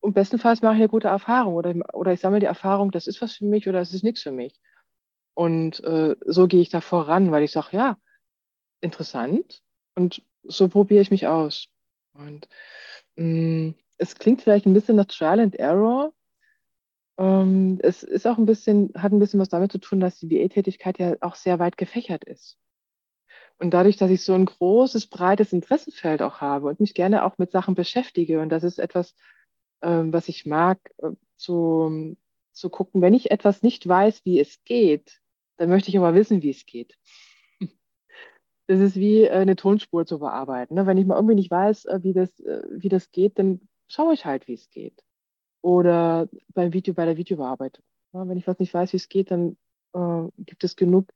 Und 0.00 0.14
bestenfalls 0.14 0.62
mache 0.62 0.74
ich 0.74 0.80
eine 0.80 0.88
gute 0.88 1.09
Erfahrung 1.09 1.54
oder, 1.54 1.74
oder 1.92 2.12
ich 2.12 2.20
sammle 2.20 2.38
die 2.38 2.46
Erfahrung, 2.46 2.92
das 2.92 3.09
ist 3.09 3.20
was 3.20 3.32
für 3.35 3.44
mich 3.44 3.68
oder 3.68 3.80
das 3.80 3.92
ist 3.92 4.04
nichts 4.04 4.22
für 4.22 4.30
mich. 4.30 4.61
Und 5.35 5.82
äh, 5.82 6.14
so 6.24 6.46
gehe 6.46 6.61
ich 6.61 6.68
da 6.68 6.80
voran, 6.80 7.32
weil 7.32 7.42
ich 7.42 7.50
sage, 7.50 7.76
ja, 7.76 7.98
interessant. 8.80 9.62
Und 9.96 10.22
so 10.44 10.68
probiere 10.68 11.02
ich 11.02 11.11
mich 11.11 11.26
aus. 11.26 11.68
Und 12.14 12.48
mh, 13.16 13.24
mm, 13.24 13.74
es 13.98 14.14
klingt 14.14 14.42
vielleicht 14.42 14.66
ein 14.66 14.74
bisschen 14.74 14.96
nach 14.96 15.06
Trial 15.06 15.40
and 15.40 15.56
Error, 15.56 16.12
ähm, 17.18 17.79
es 17.83 18.02
ist 18.02 18.26
auch 18.26 18.38
ein 18.38 18.46
bisschen, 18.46 18.92
hat 18.94 19.12
ein 19.12 19.18
bisschen 19.18 19.40
was 19.40 19.48
damit 19.48 19.72
zu 19.72 19.79
tun, 19.79 20.00
dass 20.00 20.18
die 20.18 20.29
Diättätigkeit 20.29 20.98
ja 20.98 21.16
auch 21.20 21.35
sehr 21.35 21.59
weit 21.59 21.76
gefächert 21.76 22.24
ist. 22.24 22.59
Und 23.59 23.72
dadurch, 23.72 23.96
dass 23.96 24.11
ich 24.11 24.22
so 24.22 24.35
ein 24.35 24.44
großes, 24.44 25.07
breites 25.07 25.52
Interessenfeld 25.52 26.20
auch 26.20 26.40
habe 26.40 26.66
und 26.68 26.81
mich 26.81 26.92
gerne 26.94 27.24
auch 27.24 27.38
mit 27.38 27.50
Sachen 27.50 27.74
beschäftige, 27.74 28.40
und 28.40 28.50
das 28.50 28.64
ist 28.64 28.79
etwas, 28.79 29.14
ähm, 29.83 30.12
was 30.12 30.29
ich 30.29 30.44
mag, 30.46 30.79
äh, 30.98 31.12
zu, 31.37 32.16
zu 32.52 32.70
gucken, 32.70 33.00
wenn 33.00 33.14
ich 33.14 33.31
etwas 33.31 33.62
nicht 33.62 33.88
weiß, 33.88 34.24
wie 34.24 34.40
es 34.40 34.62
geht, 34.64 35.20
dann 35.57 35.70
möchte 35.70 35.88
ich 35.88 35.96
aber 35.96 36.14
wissen, 36.14 36.42
wie 36.42 36.50
es 36.50 36.66
geht. 36.66 36.98
Das 38.68 38.81
ist 38.81 38.96
wie 38.96 39.22
äh, 39.22 39.31
eine 39.31 39.57
Tonspur 39.57 40.07
zu 40.07 40.18
bearbeiten. 40.18 40.74
Ne? 40.74 40.87
Wenn 40.87 40.98
ich 40.98 41.07
mal 41.07 41.14
irgendwie 41.14 41.37
nicht 41.37 41.50
weiß, 41.52 41.85
äh, 41.87 42.00
wie 42.02 42.12
das, 42.12 42.40
äh, 42.40 42.62
wie 42.70 42.88
das 42.88 43.12
geht, 43.12 43.38
dann 43.38 43.61
schaue 43.87 44.14
ich 44.14 44.26
halt, 44.26 44.48
wie 44.48 44.55
es 44.55 44.70
geht 44.70 45.06
oder 45.66 46.29
beim 46.55 46.72
Video, 46.72 46.94
bei 46.94 47.07
der 47.07 47.16
Videobearbeitung. 47.16 47.85
Ja, 48.12 48.29
wenn 48.29 48.38
ich 48.38 48.46
was 48.46 48.61
nicht 48.61 48.72
weiß, 48.72 48.92
wie 48.92 48.98
es 48.98 49.09
geht, 49.09 49.33
dann 49.33 49.57
äh, 49.94 50.29
gibt 50.38 50.62
es 50.62 50.76
genug 50.76 51.09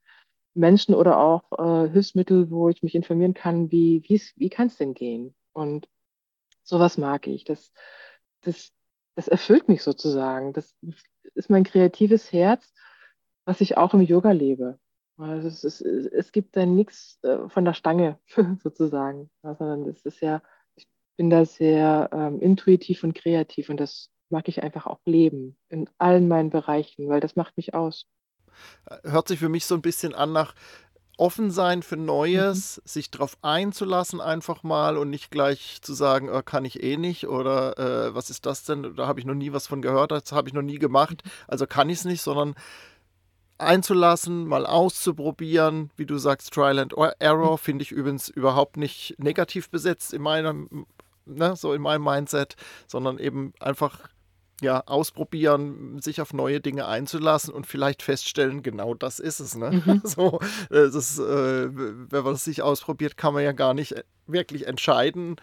Menschen 0.53 0.93
oder 0.93 1.19
auch 1.19 1.43
äh, 1.57 1.89
Hilfsmittel, 1.89 2.51
wo 2.51 2.67
ich 2.67 2.83
mich 2.83 2.93
informieren 2.93 3.33
kann, 3.33 3.71
wie, 3.71 4.03
wie 4.35 4.49
kann 4.49 4.67
es 4.67 4.75
denn 4.75 4.93
gehen? 4.93 5.33
Und 5.53 5.87
sowas 6.63 6.97
mag 6.97 7.27
ich. 7.27 7.45
Das, 7.45 7.71
das, 8.41 8.73
das 9.15 9.29
erfüllt 9.29 9.69
mich 9.69 9.83
sozusagen. 9.83 10.51
Das 10.51 10.75
ist 11.33 11.49
mein 11.49 11.63
kreatives 11.63 12.33
Herz, 12.33 12.73
was 13.45 13.61
ich 13.61 13.77
auch 13.77 13.93
im 13.93 14.01
Yoga 14.01 14.31
lebe. 14.31 14.77
Also 15.15 15.47
es, 15.47 15.63
ist, 15.63 15.81
es 15.81 16.33
gibt 16.33 16.57
da 16.57 16.65
nichts 16.65 17.19
äh, 17.23 17.47
von 17.47 17.63
der 17.63 17.73
Stange 17.73 18.19
sozusagen, 18.61 19.29
sondern 19.43 19.87
es 19.87 20.01
ist 20.01 20.19
ja, 20.19 20.41
ich 20.75 20.89
bin 21.15 21.29
da 21.29 21.45
sehr 21.45 22.09
ähm, 22.11 22.41
intuitiv 22.41 23.05
und 23.05 23.13
kreativ 23.13 23.69
und 23.69 23.79
das 23.79 24.10
mag 24.31 24.47
ich 24.47 24.63
einfach 24.63 24.85
auch 24.87 24.99
leben 25.05 25.57
in 25.69 25.89
allen 25.97 26.27
meinen 26.27 26.49
Bereichen, 26.49 27.09
weil 27.09 27.19
das 27.19 27.35
macht 27.35 27.57
mich 27.57 27.73
aus. 27.73 28.07
Hört 29.03 29.27
sich 29.27 29.39
für 29.39 29.49
mich 29.49 29.65
so 29.65 29.75
ein 29.75 29.81
bisschen 29.81 30.13
an 30.13 30.31
nach 30.33 30.53
offen 31.17 31.51
sein 31.51 31.83
für 31.83 31.97
Neues, 31.97 32.77
mhm. 32.77 32.81
sich 32.85 33.11
darauf 33.11 33.37
einzulassen 33.43 34.19
einfach 34.19 34.63
mal 34.63 34.97
und 34.97 35.09
nicht 35.09 35.29
gleich 35.29 35.79
zu 35.81 35.93
sagen, 35.93 36.29
oh, 36.29 36.41
kann 36.41 36.65
ich 36.65 36.81
eh 36.81 36.97
nicht 36.97 37.27
oder 37.27 37.77
äh, 37.77 38.15
was 38.15 38.29
ist 38.29 38.45
das 38.45 38.63
denn? 38.63 38.95
Da 38.95 39.07
habe 39.07 39.19
ich 39.19 39.25
noch 39.25 39.35
nie 39.35 39.53
was 39.53 39.67
von 39.67 39.81
gehört, 39.81 40.11
das 40.11 40.31
habe 40.31 40.49
ich 40.49 40.53
noch 40.53 40.63
nie 40.63 40.79
gemacht, 40.79 41.23
mhm. 41.23 41.29
also 41.47 41.67
kann 41.67 41.89
ich 41.89 41.99
es 41.99 42.05
nicht, 42.05 42.21
sondern 42.21 42.55
einzulassen, 43.59 44.47
mal 44.47 44.65
auszuprobieren, 44.65 45.91
wie 45.95 46.07
du 46.07 46.17
sagst, 46.17 46.53
Trial 46.53 46.79
and 46.79 46.95
Error, 47.19 47.51
mhm. 47.51 47.57
finde 47.57 47.83
ich 47.83 47.91
übrigens 47.91 48.27
überhaupt 48.27 48.77
nicht 48.77 49.15
negativ 49.19 49.69
besetzt 49.69 50.13
in 50.13 50.23
meinem, 50.23 50.87
ne, 51.25 51.55
so 51.55 51.73
in 51.73 51.83
meinem 51.83 52.03
Mindset, 52.03 52.55
sondern 52.87 53.19
eben 53.19 53.53
einfach 53.59 54.09
ja, 54.61 54.83
ausprobieren, 54.85 55.99
sich 55.99 56.21
auf 56.21 56.33
neue 56.33 56.61
Dinge 56.61 56.87
einzulassen 56.87 57.53
und 57.53 57.65
vielleicht 57.65 58.03
feststellen, 58.03 58.61
genau 58.61 58.93
das 58.93 59.19
ist 59.19 59.39
es. 59.39 59.55
Ne? 59.55 59.81
Mhm. 59.85 60.01
So, 60.11 60.39
äh, 60.69 60.89
das, 60.91 61.17
äh, 61.17 61.67
wenn 61.73 62.23
man 62.23 62.35
es 62.35 62.43
sich 62.43 62.61
ausprobiert, 62.61 63.17
kann 63.17 63.33
man 63.33 63.43
ja 63.43 63.53
gar 63.53 63.73
nicht 63.73 63.93
äh, 63.93 64.03
wirklich 64.27 64.67
entscheiden, 64.67 65.37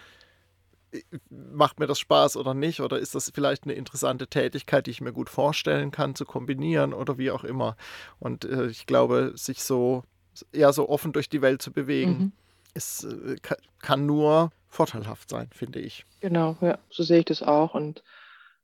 äh, 0.93 1.03
macht 1.31 1.81
mir 1.81 1.89
das 1.89 1.99
Spaß 1.99 2.37
oder 2.37 2.55
nicht? 2.55 2.81
Oder 2.81 2.99
ist 2.99 3.17
das 3.17 3.31
vielleicht 3.35 3.65
eine 3.65 3.73
interessante 3.73 4.29
Tätigkeit, 4.29 4.87
die 4.87 4.93
ich 4.93 5.01
mir 5.01 5.13
gut 5.13 5.29
vorstellen 5.29 5.91
kann, 5.91 6.15
zu 6.15 6.25
kombinieren 6.25 6.95
oder 6.95 7.19
wie 7.19 7.33
auch 7.33 7.43
immer? 7.43 7.77
Und 8.21 8.45
äh, 8.45 8.67
ich 8.67 8.87
glaube, 8.87 9.33
sich 9.35 9.65
so 9.65 10.05
eher 10.53 10.73
so 10.73 10.89
offen 10.89 11.13
durch 11.13 11.29
die 11.29 11.43
Welt 11.43 11.61
zu 11.61 11.73
bewegen, 11.73 12.11
mhm. 12.19 12.33
ist, 12.75 13.03
äh, 13.03 13.37
kann 13.81 14.07
nur 14.07 14.53
vorteilhaft 14.69 15.29
sein, 15.29 15.49
finde 15.53 15.81
ich. 15.81 16.05
Genau, 16.21 16.57
ja, 16.61 16.79
so 16.89 17.03
sehe 17.03 17.21
ich 17.21 17.25
das 17.25 17.43
auch. 17.43 17.75
Und 17.75 18.05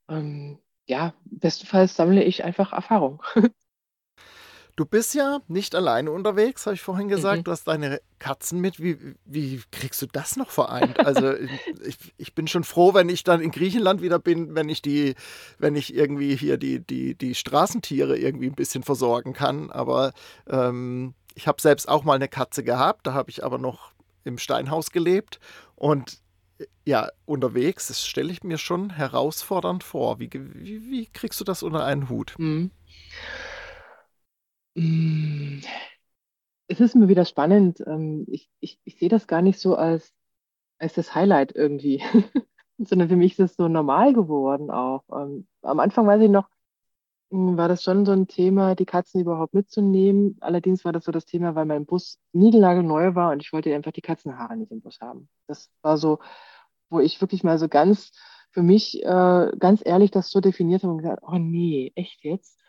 ähm, 0.08 0.58
ja, 0.86 1.14
bestenfalls 1.24 1.96
sammle 1.96 2.22
ich 2.22 2.44
einfach 2.44 2.72
Erfahrung. 2.72 3.22
Du 4.76 4.84
bist 4.84 5.14
ja 5.14 5.40
nicht 5.46 5.76
alleine 5.76 6.10
unterwegs, 6.10 6.66
habe 6.66 6.74
ich 6.74 6.82
vorhin 6.82 7.06
gesagt. 7.06 7.38
Mhm. 7.38 7.44
Du 7.44 7.52
hast 7.52 7.68
deine 7.68 8.00
Katzen 8.18 8.60
mit. 8.60 8.80
Wie, 8.82 9.14
wie 9.24 9.62
kriegst 9.70 10.02
du 10.02 10.06
das 10.06 10.36
noch 10.36 10.50
vereint? 10.50 10.98
Also 10.98 11.32
ich, 11.86 11.96
ich, 12.16 12.34
bin 12.34 12.48
schon 12.48 12.64
froh, 12.64 12.92
wenn 12.92 13.08
ich 13.08 13.22
dann 13.22 13.40
in 13.40 13.52
Griechenland 13.52 14.02
wieder 14.02 14.18
bin, 14.18 14.56
wenn 14.56 14.68
ich 14.68 14.82
die, 14.82 15.14
wenn 15.58 15.76
ich 15.76 15.94
irgendwie 15.94 16.34
hier 16.34 16.56
die, 16.56 16.80
die, 16.80 17.14
die 17.14 17.36
Straßentiere 17.36 18.18
irgendwie 18.18 18.48
ein 18.48 18.56
bisschen 18.56 18.82
versorgen 18.82 19.32
kann. 19.32 19.70
Aber 19.70 20.12
ähm, 20.48 21.14
ich 21.36 21.46
habe 21.46 21.62
selbst 21.62 21.88
auch 21.88 22.02
mal 22.02 22.14
eine 22.14 22.28
Katze 22.28 22.64
gehabt. 22.64 23.06
Da 23.06 23.12
habe 23.12 23.30
ich 23.30 23.44
aber 23.44 23.58
noch 23.58 23.92
im 24.24 24.38
Steinhaus 24.38 24.90
gelebt. 24.90 25.38
Und 25.76 26.18
ja, 26.84 27.10
unterwegs, 27.26 27.88
das 27.88 28.06
stelle 28.06 28.32
ich 28.32 28.44
mir 28.44 28.58
schon 28.58 28.90
herausfordernd 28.90 29.82
vor. 29.84 30.18
Wie, 30.20 30.30
wie, 30.32 30.90
wie 30.90 31.06
kriegst 31.06 31.40
du 31.40 31.44
das 31.44 31.62
unter 31.62 31.84
einen 31.84 32.08
Hut? 32.08 32.34
Mhm. 32.38 32.70
Es 36.68 36.80
ist 36.80 36.94
immer 36.94 37.08
wieder 37.08 37.24
spannend. 37.24 37.80
Ähm, 37.86 38.24
ich, 38.28 38.50
ich, 38.60 38.80
ich 38.84 38.98
sehe 38.98 39.08
das 39.08 39.26
gar 39.26 39.42
nicht 39.42 39.58
so 39.60 39.76
als, 39.76 40.12
als 40.78 40.94
das 40.94 41.14
Highlight 41.14 41.52
irgendwie, 41.54 42.02
sondern 42.78 43.08
für 43.08 43.16
mich 43.16 43.34
ist 43.34 43.52
es 43.52 43.56
so 43.56 43.68
normal 43.68 44.14
geworden 44.14 44.70
auch. 44.70 45.04
Ähm, 45.12 45.48
am 45.62 45.80
Anfang 45.80 46.06
weiß 46.06 46.22
ich 46.22 46.30
noch, 46.30 46.48
hm, 46.50 46.53
war 47.30 47.68
das 47.68 47.82
schon 47.82 48.06
so 48.06 48.12
ein 48.12 48.28
Thema, 48.28 48.74
die 48.74 48.86
Katzen 48.86 49.20
überhaupt 49.20 49.54
mitzunehmen. 49.54 50.36
Allerdings 50.40 50.84
war 50.84 50.92
das 50.92 51.04
so 51.04 51.12
das 51.12 51.26
Thema, 51.26 51.54
weil 51.54 51.66
mein 51.66 51.86
Bus 51.86 52.18
niegelnagelneu 52.32 53.14
war 53.14 53.32
und 53.32 53.40
ich 53.42 53.52
wollte 53.52 53.74
einfach 53.74 53.92
die 53.92 54.02
Katzenhaare 54.02 54.56
nicht 54.56 54.70
im 54.72 54.80
Bus 54.80 55.00
haben. 55.00 55.28
Das 55.46 55.70
war 55.82 55.98
so, 55.98 56.20
wo 56.90 57.00
ich 57.00 57.20
wirklich 57.20 57.42
mal 57.42 57.58
so 57.58 57.68
ganz 57.68 58.12
für 58.50 58.62
mich 58.62 59.02
äh, 59.02 59.52
ganz 59.58 59.82
ehrlich 59.84 60.10
das 60.12 60.30
so 60.30 60.40
definiert 60.40 60.82
habe 60.82 60.92
und 60.92 60.98
gesagt, 60.98 61.22
oh 61.22 61.38
nee, 61.38 61.92
echt 61.96 62.22
jetzt? 62.24 62.60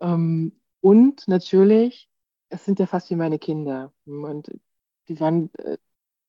Ähm, 0.00 0.60
und 0.80 1.26
natürlich, 1.28 2.10
es 2.50 2.64
sind 2.64 2.78
ja 2.78 2.86
fast 2.86 3.10
wie 3.10 3.16
meine 3.16 3.38
Kinder. 3.38 3.92
Und 4.06 4.50
die 5.08 5.20
waren 5.20 5.50
äh, 5.54 5.78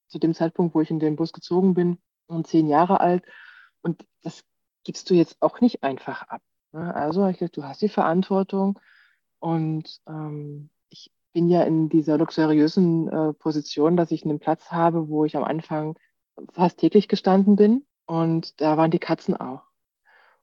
zu 0.07 0.19
dem 0.19 0.33
Zeitpunkt, 0.33 0.75
wo 0.75 0.81
ich 0.81 0.91
in 0.91 0.99
den 0.99 1.15
Bus 1.15 1.33
gezogen 1.33 1.73
bin, 1.73 1.97
und 2.31 2.47
zehn 2.47 2.67
Jahre 2.67 2.99
alt. 3.01 3.23
Und 3.81 4.05
das 4.23 4.43
gibst 4.83 5.09
du 5.09 5.13
jetzt 5.13 5.37
auch 5.41 5.61
nicht 5.61 5.83
einfach 5.83 6.23
ab. 6.23 6.41
Ne? 6.73 6.93
Also 6.95 7.27
ich 7.27 7.37
gesagt, 7.37 7.57
du 7.57 7.63
hast 7.63 7.81
die 7.81 7.89
Verantwortung 7.89 8.79
und 9.39 9.99
ähm, 10.07 10.69
ich 10.89 11.11
bin 11.33 11.49
ja 11.49 11.63
in 11.63 11.89
dieser 11.89 12.17
luxuriösen 12.17 13.07
äh, 13.07 13.33
Position, 13.33 13.97
dass 13.97 14.11
ich 14.11 14.23
einen 14.25 14.39
Platz 14.39 14.71
habe, 14.71 15.09
wo 15.09 15.25
ich 15.25 15.37
am 15.37 15.43
Anfang 15.43 15.97
fast 16.51 16.79
täglich 16.79 17.07
gestanden 17.07 17.55
bin 17.55 17.85
und 18.05 18.59
da 18.61 18.77
waren 18.77 18.91
die 18.91 18.99
Katzen 18.99 19.35
auch. 19.35 19.63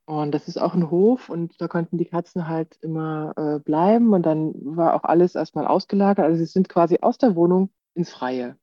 Und 0.07 0.33
das 0.33 0.49
ist 0.49 0.57
auch 0.57 0.73
ein 0.73 0.91
Hof 0.91 1.29
und 1.29 1.61
da 1.61 1.69
konnten 1.69 1.99
die 1.99 2.07
Katzen 2.07 2.49
halt 2.49 2.79
immer 2.81 3.35
äh, 3.37 3.59
bleiben 3.59 4.15
und 4.15 4.23
dann 4.23 4.55
war 4.57 4.95
auch 4.95 5.05
alles 5.05 5.35
erstmal 5.35 5.67
ausgelagert. 5.67 6.25
Also 6.25 6.39
sie 6.39 6.47
sind 6.47 6.69
quasi 6.71 6.99
aus 7.03 7.19
der 7.19 7.37
Wohnung 7.37 7.71
ins 7.93 8.11
Freie. 8.11 8.57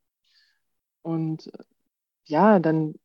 Und 1.04 1.54
äh, 1.54 1.64
ja, 2.26 2.58
dann 2.58 2.96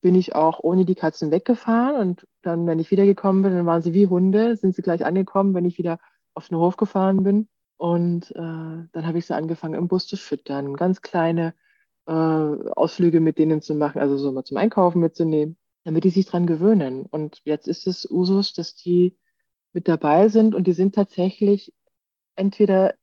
bin 0.00 0.14
ich 0.14 0.34
auch 0.34 0.60
ohne 0.62 0.84
die 0.84 0.94
Katzen 0.94 1.30
weggefahren 1.30 1.96
und 1.96 2.26
dann, 2.42 2.66
wenn 2.66 2.78
ich 2.78 2.90
wiedergekommen 2.90 3.42
bin, 3.42 3.52
dann 3.52 3.66
waren 3.66 3.82
sie 3.82 3.94
wie 3.94 4.06
Hunde, 4.06 4.56
sind 4.56 4.74
sie 4.74 4.82
gleich 4.82 5.04
angekommen, 5.04 5.54
wenn 5.54 5.64
ich 5.64 5.78
wieder 5.78 5.98
auf 6.34 6.48
den 6.48 6.58
Hof 6.58 6.76
gefahren 6.76 7.22
bin. 7.24 7.48
Und 7.76 8.30
äh, 8.32 8.34
dann 8.34 9.06
habe 9.06 9.18
ich 9.18 9.26
sie 9.26 9.34
angefangen, 9.34 9.74
im 9.74 9.88
Bus 9.88 10.06
zu 10.06 10.16
füttern, 10.16 10.74
ganz 10.74 11.02
kleine 11.02 11.54
äh, 12.06 12.12
Ausflüge 12.12 13.20
mit 13.20 13.38
denen 13.38 13.60
zu 13.60 13.74
machen, 13.74 14.00
also 14.00 14.16
so 14.16 14.32
mal 14.32 14.44
zum 14.44 14.56
Einkaufen 14.56 15.00
mitzunehmen, 15.00 15.56
damit 15.84 16.04
die 16.04 16.10
sich 16.10 16.26
dran 16.26 16.46
gewöhnen. 16.46 17.06
Und 17.06 17.40
jetzt 17.44 17.68
ist 17.68 17.86
es 17.86 18.08
Usus, 18.10 18.52
dass 18.52 18.74
die 18.74 19.16
mit 19.72 19.88
dabei 19.88 20.28
sind 20.28 20.54
und 20.54 20.66
die 20.66 20.72
sind 20.72 20.94
tatsächlich 20.94 21.72
entweder 22.34 22.94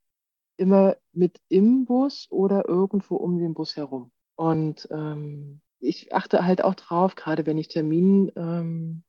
immer 0.58 0.96
mit 1.14 1.40
im 1.50 1.86
Bus 1.86 2.28
oder 2.30 2.68
irgendwo 2.68 3.16
um 3.16 3.38
den 3.38 3.54
Bus 3.54 3.76
herum. 3.76 4.12
Und 4.36 4.88
ähm, 4.92 5.62
ich 5.86 6.13
achte 6.13 6.45
halt 6.45 6.63
auch 6.63 6.76
drauf, 6.76 7.15
gerade 7.15 7.45
wenn 7.45 7.58
ich 7.58 7.67
Termingeschichten 7.67 9.04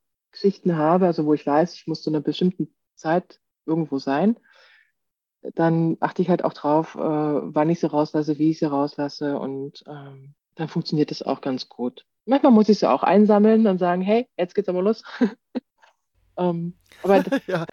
ähm, 0.70 0.76
habe, 0.76 1.06
also 1.06 1.26
wo 1.26 1.34
ich 1.34 1.46
weiß, 1.46 1.74
ich 1.74 1.86
muss 1.86 2.02
zu 2.02 2.10
einer 2.10 2.20
bestimmten 2.20 2.68
Zeit 2.94 3.40
irgendwo 3.64 3.98
sein, 3.98 4.36
dann 5.54 5.96
achte 6.00 6.22
ich 6.22 6.28
halt 6.28 6.44
auch 6.44 6.52
drauf, 6.52 6.94
äh, 6.94 6.98
wann 6.98 7.70
ich 7.70 7.80
sie 7.80 7.90
rauslasse, 7.90 8.38
wie 8.38 8.50
ich 8.50 8.58
sie 8.58 8.66
rauslasse 8.66 9.38
und 9.38 9.84
ähm, 9.86 10.34
dann 10.54 10.68
funktioniert 10.68 11.10
das 11.10 11.22
auch 11.22 11.40
ganz 11.40 11.68
gut. 11.68 12.04
Manchmal 12.24 12.52
muss 12.52 12.68
ich 12.68 12.78
sie 12.78 12.90
auch 12.90 13.02
einsammeln 13.02 13.66
und 13.66 13.78
sagen, 13.78 14.02
hey, 14.02 14.28
jetzt 14.36 14.54
geht's 14.54 14.68
aber 14.68 14.82
los. 14.82 15.02
ähm, 16.36 16.74
aber 17.02 17.24
ja. 17.46 17.66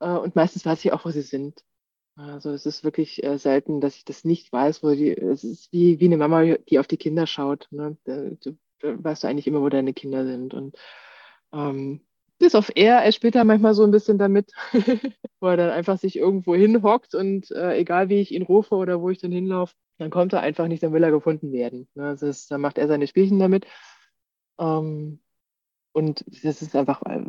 äh, 0.00 0.08
und 0.08 0.34
meistens 0.34 0.64
weiß 0.64 0.84
ich 0.84 0.92
auch, 0.92 1.04
wo 1.04 1.10
sie 1.10 1.22
sind. 1.22 1.62
Also 2.18 2.50
es 2.50 2.66
ist 2.66 2.82
wirklich 2.82 3.22
äh, 3.22 3.38
selten, 3.38 3.80
dass 3.80 3.94
ich 3.96 4.04
das 4.04 4.24
nicht 4.24 4.52
weiß, 4.52 4.82
wo 4.82 4.90
die, 4.90 5.16
es 5.16 5.44
ist 5.44 5.72
wie, 5.72 6.00
wie 6.00 6.06
eine 6.06 6.16
Mama, 6.16 6.56
die 6.68 6.80
auf 6.80 6.88
die 6.88 6.96
Kinder 6.96 7.28
schaut. 7.28 7.68
Ne? 7.70 7.96
Du, 8.04 8.36
du 8.40 9.04
weißt 9.04 9.22
du 9.22 9.28
eigentlich 9.28 9.46
immer, 9.46 9.60
wo 9.60 9.68
deine 9.68 9.92
Kinder 9.94 10.26
sind. 10.26 10.52
Und 10.52 10.76
ähm, 11.52 12.00
bis 12.38 12.56
auf 12.56 12.72
er, 12.74 13.04
er 13.04 13.12
spielt 13.12 13.36
da 13.36 13.44
manchmal 13.44 13.74
so 13.74 13.84
ein 13.84 13.92
bisschen 13.92 14.18
damit, 14.18 14.52
wo 15.40 15.46
er 15.46 15.56
dann 15.56 15.70
einfach 15.70 15.96
sich 15.98 16.16
irgendwo 16.18 16.56
hinhockt 16.56 17.14
und 17.14 17.52
äh, 17.52 17.76
egal 17.76 18.08
wie 18.08 18.20
ich 18.20 18.32
ihn 18.32 18.42
rufe 18.42 18.74
oder 18.74 19.00
wo 19.00 19.10
ich 19.10 19.20
dann 19.20 19.32
hinlaufe, 19.32 19.74
dann 19.98 20.10
kommt 20.10 20.32
er 20.32 20.40
einfach 20.40 20.66
nicht, 20.66 20.82
dann 20.82 20.92
will 20.92 21.04
er 21.04 21.12
gefunden 21.12 21.52
werden. 21.52 21.88
Ne? 21.94 22.10
Das 22.10 22.22
ist, 22.22 22.50
dann 22.50 22.60
macht 22.60 22.78
er 22.78 22.88
seine 22.88 23.06
Spielchen 23.06 23.38
damit. 23.38 23.64
Ähm, 24.58 25.20
und 25.92 26.24
das 26.44 26.62
ist 26.62 26.74
einfach, 26.74 27.02
äh, 27.02 27.24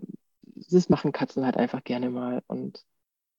das 0.72 0.90
machen 0.90 1.12
Katzen 1.12 1.46
halt 1.46 1.58
einfach 1.58 1.84
gerne 1.84 2.10
mal. 2.10 2.42
Und 2.48 2.84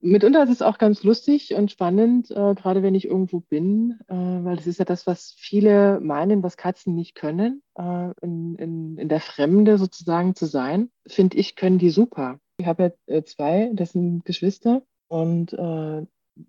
Mitunter 0.03 0.43
ist 0.43 0.51
es 0.51 0.63
auch 0.63 0.79
ganz 0.79 1.03
lustig 1.03 1.55
und 1.55 1.71
spannend, 1.71 2.31
äh, 2.31 2.55
gerade 2.55 2.83
wenn 2.83 2.95
ich 2.95 3.05
irgendwo 3.05 3.41
bin, 3.41 3.99
äh, 4.09 4.15
weil 4.15 4.57
das 4.57 4.67
ist 4.67 4.79
ja 4.79 4.87
das, 4.87 5.07
was 5.07 5.35
viele 5.37 6.01
meinen, 6.01 6.43
was 6.43 6.57
Katzen 6.57 6.95
nicht 6.95 7.15
können, 7.15 7.63
äh, 7.77 8.11
in, 8.23 8.57
in, 8.57 8.97
in 8.97 9.09
der 9.11 9.21
Fremde 9.21 9.77
sozusagen 9.77 10.35
zu 10.35 10.47
sein. 10.47 10.91
Finde 11.07 11.37
ich, 11.37 11.55
können 11.55 11.79
die 11.79 11.91
super. 11.91 12.41
Ich 12.57 12.67
habe 12.67 12.95
ja 13.09 13.15
äh, 13.15 13.25
zwei, 13.25 13.71
das 13.75 13.93
sind 13.93 14.25
Geschwister 14.25 14.83
und 15.09 15.53
äh, 15.53 16.07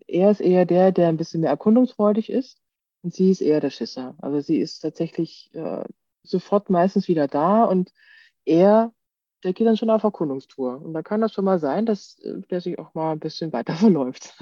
er 0.08 0.32
ist 0.32 0.40
eher 0.40 0.66
der, 0.66 0.94
der 0.94 1.10
ein 1.10 1.18
bisschen 1.18 1.42
mehr 1.42 1.50
erkundungsfreudig 1.50 2.30
ist 2.30 2.58
und 3.02 3.14
sie 3.14 3.32
ist 3.32 3.42
eher 3.42 3.60
der 3.60 3.70
Schisser. 3.70 4.16
Also 4.20 4.40
sie 4.40 4.60
ist 4.60 4.80
tatsächlich 4.80 5.50
äh, 5.54 5.84
sofort 6.24 6.70
meistens 6.70 7.10
wieder 7.10 7.28
da 7.28 7.66
und 7.66 7.92
er 8.46 8.94
der 9.44 9.54
geht 9.54 9.68
dann 9.68 9.78
schon 9.78 9.90
auf 9.90 10.04
Erkundungstour. 10.04 10.82
Und 10.82 10.94
da 10.94 11.02
kann 11.02 11.22
das 11.22 11.34
schon 11.34 11.46
mal 11.46 11.60
sein, 11.60 11.86
dass 11.86 12.20
äh, 12.20 12.42
der 12.50 12.62
sich 12.62 12.80
auch 12.80 12.94
mal 12.94 13.14
ein 13.14 13.20
bisschen 13.20 13.54
weiter 13.54 13.74
verläuft. 13.76 14.34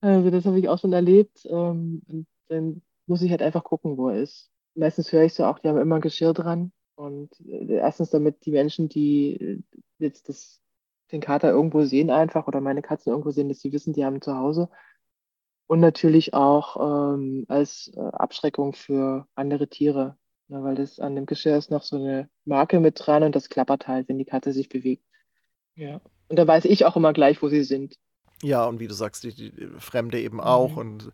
also 0.00 0.30
das 0.30 0.44
habe 0.44 0.58
ich 0.58 0.68
auch 0.68 0.78
schon 0.78 0.92
erlebt. 0.92 1.44
Ähm, 1.46 2.02
und 2.08 2.26
dann 2.48 2.82
muss 3.06 3.22
ich 3.22 3.30
halt 3.30 3.42
einfach 3.42 3.64
gucken, 3.64 3.96
wo 3.96 4.08
er 4.08 4.22
ist. 4.22 4.50
Meistens 4.74 5.12
höre 5.12 5.24
ich 5.24 5.34
so 5.34 5.44
auch, 5.44 5.58
die 5.58 5.68
haben 5.68 5.78
immer 5.78 6.00
Geschirr 6.00 6.32
dran. 6.32 6.72
Und 6.94 7.40
äh, 7.40 7.74
erstens 7.74 8.10
damit 8.10 8.44
die 8.46 8.52
Menschen, 8.52 8.88
die 8.88 9.36
äh, 9.36 9.62
jetzt 9.98 10.28
das, 10.28 10.60
den 11.12 11.20
Kater 11.20 11.50
irgendwo 11.50 11.84
sehen 11.84 12.10
einfach 12.10 12.46
oder 12.46 12.60
meine 12.60 12.82
Katzen 12.82 13.10
irgendwo 13.10 13.30
sehen, 13.30 13.48
dass 13.48 13.60
sie 13.60 13.72
wissen, 13.72 13.92
die 13.92 14.04
haben 14.04 14.20
zu 14.20 14.36
Hause. 14.36 14.68
Und 15.66 15.80
natürlich 15.80 16.34
auch 16.34 17.14
ähm, 17.14 17.44
als 17.46 17.92
Abschreckung 17.96 18.72
für 18.72 19.28
andere 19.36 19.68
Tiere, 19.68 20.16
ja, 20.50 20.64
weil 20.64 20.74
das 20.74 20.98
an 20.98 21.14
dem 21.14 21.26
Geschirr 21.26 21.56
ist 21.56 21.70
noch 21.70 21.84
so 21.84 21.96
eine 21.96 22.28
Marke 22.44 22.80
mit 22.80 22.96
dran 22.98 23.22
und 23.22 23.36
das 23.36 23.48
klappert 23.48 23.86
halt, 23.86 24.08
wenn 24.08 24.18
die 24.18 24.24
Katze 24.24 24.52
sich 24.52 24.68
bewegt. 24.68 25.04
Ja. 25.76 26.00
Und 26.28 26.38
da 26.38 26.46
weiß 26.46 26.64
ich 26.64 26.84
auch 26.84 26.96
immer 26.96 27.12
gleich, 27.12 27.40
wo 27.40 27.48
sie 27.48 27.62
sind. 27.62 27.96
Ja, 28.42 28.64
und 28.64 28.80
wie 28.80 28.88
du 28.88 28.94
sagst, 28.94 29.22
die, 29.22 29.34
die 29.34 29.52
Fremde 29.78 30.20
eben 30.20 30.40
auch. 30.40 30.72
Mhm. 30.72 30.78
Und 30.78 31.12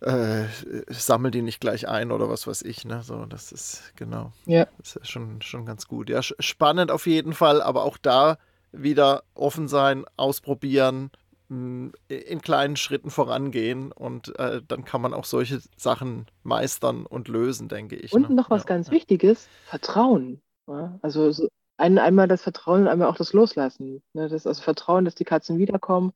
äh, 0.00 0.44
sammel 0.88 1.32
die 1.32 1.42
nicht 1.42 1.60
gleich 1.60 1.88
ein 1.88 2.12
oder 2.12 2.28
was 2.28 2.46
weiß 2.46 2.62
ich. 2.62 2.84
Ne? 2.84 3.02
So, 3.02 3.26
das 3.26 3.50
ist 3.50 3.92
genau. 3.96 4.32
Ja. 4.46 4.68
Das 4.78 4.94
ist 4.96 5.10
schon, 5.10 5.42
schon 5.42 5.66
ganz 5.66 5.88
gut. 5.88 6.08
Ja, 6.08 6.22
spannend 6.22 6.92
auf 6.92 7.06
jeden 7.06 7.32
Fall, 7.32 7.60
aber 7.60 7.84
auch 7.84 7.98
da 7.98 8.38
wieder 8.70 9.24
offen 9.34 9.66
sein, 9.66 10.04
ausprobieren, 10.16 11.10
in 11.48 12.42
kleinen 12.42 12.76
Schritten 12.76 13.10
vorangehen 13.10 13.90
und 13.92 14.38
äh, 14.38 14.60
dann 14.66 14.84
kann 14.84 15.00
man 15.00 15.14
auch 15.14 15.24
solche 15.24 15.60
Sachen 15.76 16.26
meistern 16.42 17.06
und 17.06 17.28
lösen, 17.28 17.68
denke 17.68 17.96
ich. 17.96 18.12
Und 18.12 18.28
ne? 18.28 18.34
noch 18.34 18.50
was 18.50 18.62
ja, 18.62 18.68
ganz 18.68 18.88
ja. 18.88 18.92
Wichtiges, 18.92 19.48
Vertrauen. 19.64 20.42
Ja? 20.66 20.98
Also 21.00 21.32
so 21.32 21.48
ein, 21.78 21.98
einmal 21.98 22.28
das 22.28 22.42
Vertrauen 22.42 22.82
und 22.82 22.88
einmal 22.88 23.08
auch 23.08 23.16
das 23.16 23.32
Loslassen. 23.32 24.02
Ne? 24.12 24.28
Das, 24.28 24.46
also 24.46 24.62
Vertrauen, 24.62 25.06
dass 25.06 25.14
die 25.14 25.24
Katzen 25.24 25.56
wiederkommen 25.58 26.12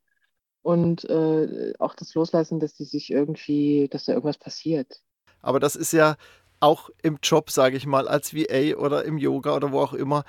und 0.61 1.03
äh, 1.09 1.73
auch 1.79 1.95
das 1.95 2.13
Loslassen, 2.13 2.59
dass 2.59 2.75
die 2.75 2.85
sich 2.85 3.11
irgendwie, 3.11 3.87
dass 3.89 4.05
da 4.05 4.13
irgendwas 4.13 4.37
passiert. 4.37 5.01
Aber 5.41 5.59
das 5.59 5.75
ist 5.75 5.93
ja 5.93 6.15
auch 6.59 6.91
im 7.01 7.17
Job, 7.23 7.49
sage 7.49 7.75
ich 7.75 7.87
mal, 7.87 8.07
als 8.07 8.35
VA 8.35 8.77
oder 8.77 9.03
im 9.03 9.17
Yoga 9.17 9.55
oder 9.55 9.71
wo 9.71 9.79
auch 9.79 9.93
immer, 9.93 10.23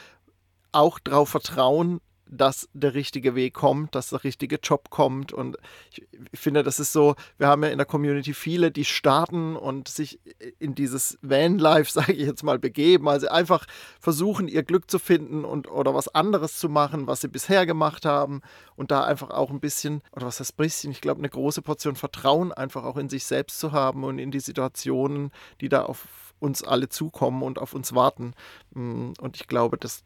auch 0.72 0.98
darauf 0.98 1.28
vertrauen, 1.28 2.00
dass 2.26 2.68
der 2.72 2.94
richtige 2.94 3.34
Weg 3.34 3.54
kommt, 3.54 3.94
dass 3.94 4.10
der 4.10 4.24
richtige 4.24 4.56
Job 4.56 4.90
kommt. 4.90 5.32
Und 5.32 5.56
ich, 5.90 6.06
finde, 6.38 6.62
das 6.62 6.80
ist 6.80 6.92
so, 6.92 7.14
wir 7.38 7.48
haben 7.48 7.62
ja 7.62 7.70
in 7.70 7.78
der 7.78 7.86
Community 7.86 8.34
viele, 8.34 8.70
die 8.70 8.84
starten 8.84 9.56
und 9.56 9.88
sich 9.88 10.20
in 10.58 10.74
dieses 10.74 11.18
Van-Life, 11.22 11.90
sage 11.92 12.12
ich 12.12 12.26
jetzt 12.26 12.42
mal, 12.42 12.58
begeben. 12.58 13.08
Also 13.08 13.28
einfach 13.28 13.66
versuchen, 14.00 14.48
ihr 14.48 14.62
Glück 14.62 14.90
zu 14.90 14.98
finden 14.98 15.44
und 15.44 15.70
oder 15.70 15.94
was 15.94 16.08
anderes 16.08 16.58
zu 16.58 16.68
machen, 16.68 17.06
was 17.06 17.20
sie 17.20 17.28
bisher 17.28 17.66
gemacht 17.66 18.04
haben. 18.04 18.40
Und 18.76 18.90
da 18.90 19.04
einfach 19.04 19.30
auch 19.30 19.50
ein 19.50 19.60
bisschen, 19.60 20.02
oder 20.12 20.26
was 20.26 20.40
heißt 20.40 20.56
bisschen, 20.56 20.92
ich 20.92 21.00
glaube, 21.00 21.18
eine 21.18 21.28
große 21.28 21.62
Portion 21.62 21.96
Vertrauen 21.96 22.52
einfach 22.52 22.84
auch 22.84 22.96
in 22.96 23.08
sich 23.08 23.24
selbst 23.24 23.58
zu 23.58 23.72
haben 23.72 24.04
und 24.04 24.18
in 24.18 24.30
die 24.30 24.40
Situationen, 24.40 25.30
die 25.60 25.68
da 25.68 25.84
auf 25.84 26.06
uns 26.40 26.62
alle 26.62 26.88
zukommen 26.88 27.42
und 27.42 27.58
auf 27.58 27.74
uns 27.74 27.94
warten. 27.94 28.34
Mm, 28.72 29.12
und 29.20 29.36
ich 29.36 29.46
glaube, 29.46 29.78
das, 29.78 30.04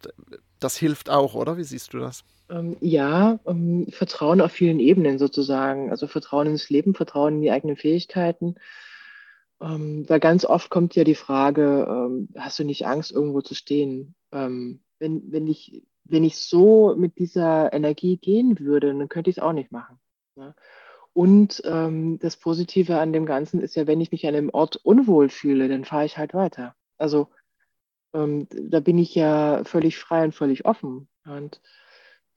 das 0.60 0.76
hilft 0.76 1.10
auch, 1.10 1.34
oder? 1.34 1.56
Wie 1.56 1.64
siehst 1.64 1.94
du 1.94 1.98
das? 1.98 2.24
Ähm, 2.50 2.76
ja, 2.80 3.38
ähm, 3.46 3.86
Vertrauen 3.90 4.40
auf 4.40 4.52
vielen 4.52 4.80
Ebenen 4.80 5.18
sozusagen. 5.18 5.90
Also 5.90 6.06
Vertrauen 6.06 6.46
ins 6.46 6.70
Leben, 6.70 6.94
Vertrauen 6.94 7.36
in 7.36 7.42
die 7.42 7.50
eigenen 7.50 7.76
Fähigkeiten. 7.76 8.56
Ähm, 9.60 10.08
weil 10.08 10.20
ganz 10.20 10.44
oft 10.44 10.70
kommt 10.70 10.94
ja 10.94 11.04
die 11.04 11.14
Frage, 11.14 11.86
ähm, 11.88 12.28
hast 12.36 12.58
du 12.58 12.64
nicht 12.64 12.86
Angst, 12.86 13.10
irgendwo 13.10 13.40
zu 13.40 13.54
stehen? 13.54 14.14
Ähm, 14.32 14.80
wenn, 14.98 15.32
wenn, 15.32 15.46
ich, 15.46 15.82
wenn 16.04 16.24
ich 16.24 16.36
so 16.36 16.94
mit 16.96 17.18
dieser 17.18 17.72
Energie 17.72 18.16
gehen 18.16 18.58
würde, 18.60 18.94
dann 18.94 19.08
könnte 19.08 19.30
ich 19.30 19.38
es 19.38 19.42
auch 19.42 19.52
nicht 19.52 19.72
machen. 19.72 19.98
Ne? 20.36 20.54
Und 21.12 21.62
ähm, 21.64 22.18
das 22.20 22.36
Positive 22.36 22.98
an 22.98 23.12
dem 23.12 23.26
Ganzen 23.26 23.60
ist 23.60 23.74
ja, 23.74 23.88
wenn 23.88 24.00
ich 24.00 24.12
mich 24.12 24.26
an 24.26 24.36
einem 24.36 24.50
Ort 24.50 24.76
unwohl 24.76 25.28
fühle, 25.28 25.68
dann 25.68 25.84
fahre 25.84 26.04
ich 26.04 26.16
halt 26.16 26.32
weiter. 26.32 26.76
Also 26.96 27.28
ähm, 28.14 28.46
da 28.50 28.80
bin 28.80 28.98
ich 28.98 29.14
ja 29.14 29.64
völlig 29.64 29.98
frei 29.98 30.24
und 30.24 30.34
völlig 30.34 30.64
offen. 30.64 31.08
Und 31.24 31.60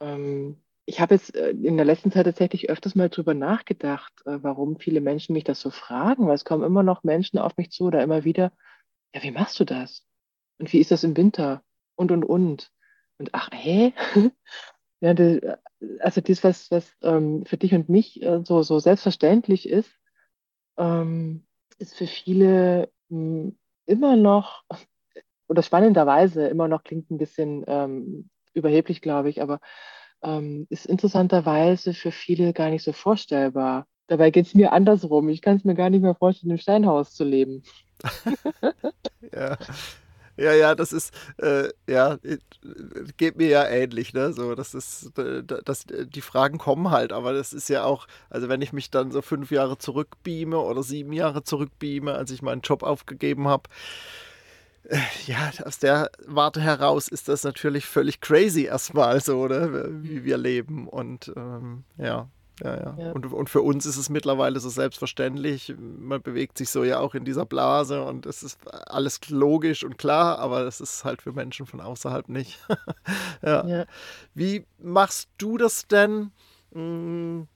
ähm, 0.00 0.62
ich 0.84 1.00
habe 1.00 1.14
jetzt 1.14 1.34
äh, 1.34 1.50
in 1.50 1.76
der 1.76 1.86
letzten 1.86 2.10
Zeit 2.10 2.26
tatsächlich 2.26 2.70
öfters 2.70 2.94
mal 2.94 3.08
drüber 3.08 3.34
nachgedacht, 3.34 4.12
äh, 4.26 4.42
warum 4.42 4.78
viele 4.78 5.00
Menschen 5.00 5.32
mich 5.32 5.44
das 5.44 5.60
so 5.60 5.70
fragen, 5.70 6.26
weil 6.26 6.34
es 6.34 6.44
kommen 6.44 6.64
immer 6.64 6.82
noch 6.82 7.04
Menschen 7.04 7.38
auf 7.38 7.56
mich 7.56 7.70
zu 7.70 7.84
oder 7.84 8.02
immer 8.02 8.24
wieder, 8.24 8.52
ja, 9.14 9.22
wie 9.22 9.30
machst 9.30 9.58
du 9.60 9.64
das? 9.64 10.04
Und 10.58 10.72
wie 10.72 10.78
ist 10.78 10.90
das 10.90 11.04
im 11.04 11.16
Winter? 11.16 11.62
Und, 11.94 12.10
und, 12.12 12.24
und. 12.24 12.70
Und 13.18 13.30
ach, 13.32 13.50
hä? 13.52 13.92
ja, 15.00 15.14
das, 15.14 15.40
also 16.00 16.20
das, 16.20 16.44
was, 16.44 16.70
was 16.70 16.92
ähm, 17.02 17.44
für 17.46 17.56
dich 17.56 17.74
und 17.74 17.88
mich 17.88 18.22
äh, 18.22 18.42
so, 18.44 18.62
so 18.62 18.78
selbstverständlich 18.78 19.68
ist, 19.68 19.92
ähm, 20.78 21.46
ist 21.78 21.94
für 21.94 22.06
viele 22.06 22.90
mh, 23.08 23.18
hm, 23.18 23.58
immer 23.86 24.16
noch, 24.16 24.64
oder 25.52 25.62
spannenderweise 25.62 26.46
immer 26.46 26.66
noch 26.66 26.82
klingt 26.82 27.10
ein 27.10 27.18
bisschen 27.18 27.62
ähm, 27.66 28.30
überheblich, 28.54 29.02
glaube 29.02 29.28
ich, 29.28 29.42
aber 29.42 29.60
ähm, 30.22 30.66
ist 30.70 30.86
interessanterweise 30.86 31.92
für 31.92 32.10
viele 32.10 32.54
gar 32.54 32.70
nicht 32.70 32.82
so 32.82 32.92
vorstellbar. 32.94 33.86
Dabei 34.06 34.30
geht 34.30 34.46
es 34.46 34.54
mir 34.54 34.72
andersrum. 34.72 35.28
Ich 35.28 35.42
kann 35.42 35.56
es 35.56 35.64
mir 35.64 35.74
gar 35.74 35.90
nicht 35.90 36.00
mehr 36.00 36.14
vorstellen, 36.14 36.52
im 36.52 36.58
Steinhaus 36.58 37.12
zu 37.12 37.24
leben. 37.24 37.64
ja. 39.34 39.58
Ja, 40.38 40.54
ja, 40.54 40.74
das 40.74 40.94
ist, 40.94 41.12
äh, 41.36 41.68
ja, 41.86 42.14
äh, 42.22 42.38
geht 43.18 43.36
mir 43.36 43.48
ja 43.48 43.68
ähnlich, 43.68 44.14
ne? 44.14 44.32
So, 44.32 44.54
das 44.54 44.72
ist, 44.72 45.16
äh, 45.18 45.42
das, 45.44 45.84
die 45.86 46.22
Fragen 46.22 46.56
kommen 46.56 46.90
halt, 46.90 47.12
aber 47.12 47.34
das 47.34 47.52
ist 47.52 47.68
ja 47.68 47.84
auch, 47.84 48.06
also 48.30 48.48
wenn 48.48 48.62
ich 48.62 48.72
mich 48.72 48.90
dann 48.90 49.10
so 49.12 49.20
fünf 49.20 49.50
Jahre 49.50 49.76
zurückbeame 49.76 50.58
oder 50.58 50.82
sieben 50.82 51.12
Jahre 51.12 51.44
zurückbeame, 51.44 52.14
als 52.14 52.30
ich 52.30 52.40
meinen 52.40 52.62
Job 52.62 52.82
aufgegeben 52.82 53.46
habe, 53.46 53.68
äh, 53.68 54.31
ja, 55.26 55.50
aus 55.64 55.78
der 55.78 56.10
Warte 56.26 56.60
heraus 56.60 57.08
ist 57.08 57.28
das 57.28 57.44
natürlich 57.44 57.86
völlig 57.86 58.20
crazy 58.20 58.64
erstmal 58.64 59.20
so, 59.20 59.46
ne? 59.46 59.88
wie 60.02 60.24
wir 60.24 60.36
leben. 60.36 60.88
Und 60.88 61.32
ähm, 61.36 61.84
ja, 61.96 62.28
ja, 62.62 62.74
ja. 62.76 62.94
ja. 62.98 63.12
Und, 63.12 63.32
und 63.32 63.50
für 63.50 63.62
uns 63.62 63.86
ist 63.86 63.96
es 63.96 64.08
mittlerweile 64.08 64.60
so 64.60 64.68
selbstverständlich. 64.68 65.74
Man 65.78 66.20
bewegt 66.22 66.58
sich 66.58 66.70
so 66.70 66.84
ja 66.84 66.98
auch 66.98 67.14
in 67.14 67.24
dieser 67.24 67.46
Blase 67.46 68.04
und 68.04 68.26
es 68.26 68.42
ist 68.42 68.58
alles 68.88 69.20
logisch 69.28 69.84
und 69.84 69.98
klar, 69.98 70.38
aber 70.38 70.64
das 70.64 70.80
ist 70.80 71.04
halt 71.04 71.22
für 71.22 71.32
Menschen 71.32 71.66
von 71.66 71.80
außerhalb 71.80 72.28
nicht. 72.28 72.58
ja. 73.42 73.66
ja. 73.66 73.84
Wie 74.34 74.66
machst 74.78 75.28
du 75.38 75.58
das 75.58 75.86
denn? 75.86 76.32
Hm, 76.72 77.48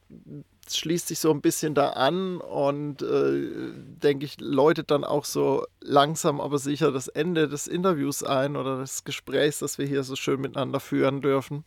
schließt 0.68 1.08
sich 1.08 1.18
so 1.18 1.30
ein 1.30 1.40
bisschen 1.40 1.74
da 1.74 1.90
an 1.90 2.38
und 2.38 3.02
äh, 3.02 3.72
denke 3.74 4.26
ich, 4.26 4.40
läutet 4.40 4.90
dann 4.90 5.04
auch 5.04 5.24
so 5.24 5.64
langsam 5.80 6.40
aber 6.40 6.58
sicher 6.58 6.92
das 6.92 7.08
Ende 7.08 7.48
des 7.48 7.66
Interviews 7.66 8.22
ein 8.22 8.56
oder 8.56 8.78
des 8.78 9.04
Gesprächs, 9.04 9.60
das 9.60 9.78
wir 9.78 9.86
hier 9.86 10.02
so 10.02 10.16
schön 10.16 10.40
miteinander 10.40 10.80
führen 10.80 11.22
dürfen. 11.22 11.64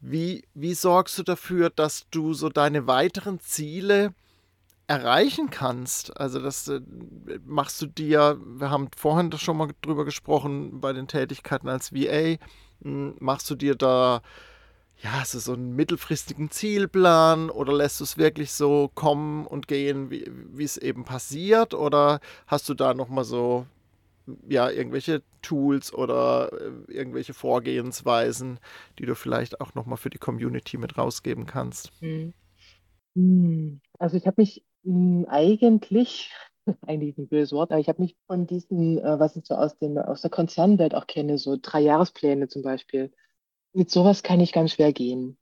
Wie, 0.00 0.44
wie 0.54 0.74
sorgst 0.74 1.18
du 1.18 1.22
dafür, 1.22 1.68
dass 1.68 2.06
du 2.10 2.32
so 2.32 2.48
deine 2.48 2.86
weiteren 2.86 3.40
Ziele 3.40 4.14
erreichen 4.86 5.50
kannst? 5.50 6.16
Also 6.18 6.40
das 6.40 6.66
äh, 6.68 6.80
machst 7.44 7.82
du 7.82 7.86
dir, 7.86 8.38
wir 8.42 8.70
haben 8.70 8.88
vorhin 8.96 9.30
schon 9.32 9.58
mal 9.58 9.68
drüber 9.82 10.06
gesprochen, 10.06 10.80
bei 10.80 10.94
den 10.94 11.08
Tätigkeiten 11.08 11.68
als 11.68 11.92
VA, 11.92 12.36
hm, 12.82 13.16
machst 13.18 13.50
du 13.50 13.54
dir 13.54 13.74
da 13.74 14.22
ja, 15.02 15.18
also 15.20 15.38
so 15.38 15.54
einen 15.54 15.74
mittelfristigen 15.74 16.50
Zielplan 16.50 17.48
oder 17.48 17.72
lässt 17.72 18.00
du 18.00 18.04
es 18.04 18.18
wirklich 18.18 18.52
so 18.52 18.90
kommen 18.94 19.46
und 19.46 19.66
gehen, 19.66 20.10
wie 20.10 20.64
es 20.64 20.76
eben 20.76 21.04
passiert? 21.04 21.74
Oder 21.74 22.20
hast 22.46 22.68
du 22.68 22.74
da 22.74 22.92
nochmal 22.92 23.24
so 23.24 23.66
ja, 24.48 24.70
irgendwelche 24.70 25.22
Tools 25.42 25.92
oder 25.92 26.50
äh, 26.52 26.92
irgendwelche 26.92 27.34
Vorgehensweisen, 27.34 28.58
die 28.98 29.06
du 29.06 29.14
vielleicht 29.14 29.60
auch 29.60 29.74
nochmal 29.74 29.96
für 29.96 30.10
die 30.10 30.18
Community 30.18 30.76
mit 30.76 30.98
rausgeben 30.98 31.46
kannst? 31.46 31.90
Hm. 32.00 32.32
Hm. 33.14 33.80
Also 33.98 34.16
ich 34.16 34.26
habe 34.26 34.40
mich 34.40 34.64
hm, 34.84 35.26
eigentlich, 35.28 36.32
eigentlich 36.86 37.16
ein 37.18 37.28
böses 37.28 37.52
Wort, 37.52 37.72
aber 37.72 37.80
ich 37.80 37.88
habe 37.88 38.02
mich 38.02 38.16
von 38.26 38.46
diesen, 38.46 38.98
äh, 38.98 39.18
was 39.18 39.36
ich 39.36 39.46
so 39.46 39.54
aus, 39.54 39.78
dem, 39.78 39.96
aus 39.98 40.20
der 40.20 40.30
Konzernwelt 40.30 40.94
auch 40.94 41.06
kenne, 41.06 41.38
so 41.38 41.56
Dreijahrespläne 41.60 42.48
zum 42.48 42.62
Beispiel, 42.62 43.10
mit 43.72 43.90
sowas 43.90 44.22
kann 44.22 44.40
ich 44.40 44.52
ganz 44.52 44.72
schwer 44.72 44.92
gehen. 44.92 45.38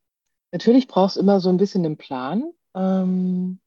Natürlich 0.52 0.88
brauchst 0.88 1.16
du 1.16 1.20
immer 1.20 1.40
so 1.40 1.48
ein 1.48 1.56
bisschen 1.56 1.84
einen 1.84 1.96
Plan. 1.96 2.52
Ähm, 2.74 3.60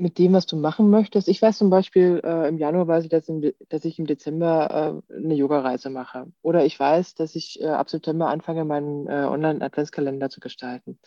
mit 0.00 0.18
dem, 0.18 0.32
was 0.32 0.46
du 0.46 0.56
machen 0.56 0.90
möchtest. 0.90 1.28
Ich 1.28 1.40
weiß 1.42 1.58
zum 1.58 1.68
Beispiel, 1.68 2.20
äh, 2.24 2.48
im 2.48 2.56
Januar 2.58 2.88
weiß 2.88 3.04
ich, 3.04 3.10
dass, 3.10 3.28
im, 3.28 3.52
dass 3.68 3.84
ich 3.84 3.98
im 3.98 4.06
Dezember 4.06 5.02
äh, 5.10 5.14
eine 5.14 5.34
Yoga-Reise 5.34 5.90
mache. 5.90 6.32
Oder 6.42 6.64
ich 6.64 6.80
weiß, 6.80 7.14
dass 7.14 7.36
ich 7.36 7.60
äh, 7.60 7.66
ab 7.66 7.90
September 7.90 8.28
anfange, 8.28 8.64
meinen 8.64 9.06
äh, 9.06 9.26
Online-Adventskalender 9.26 10.30
zu 10.30 10.40
gestalten. 10.40 10.98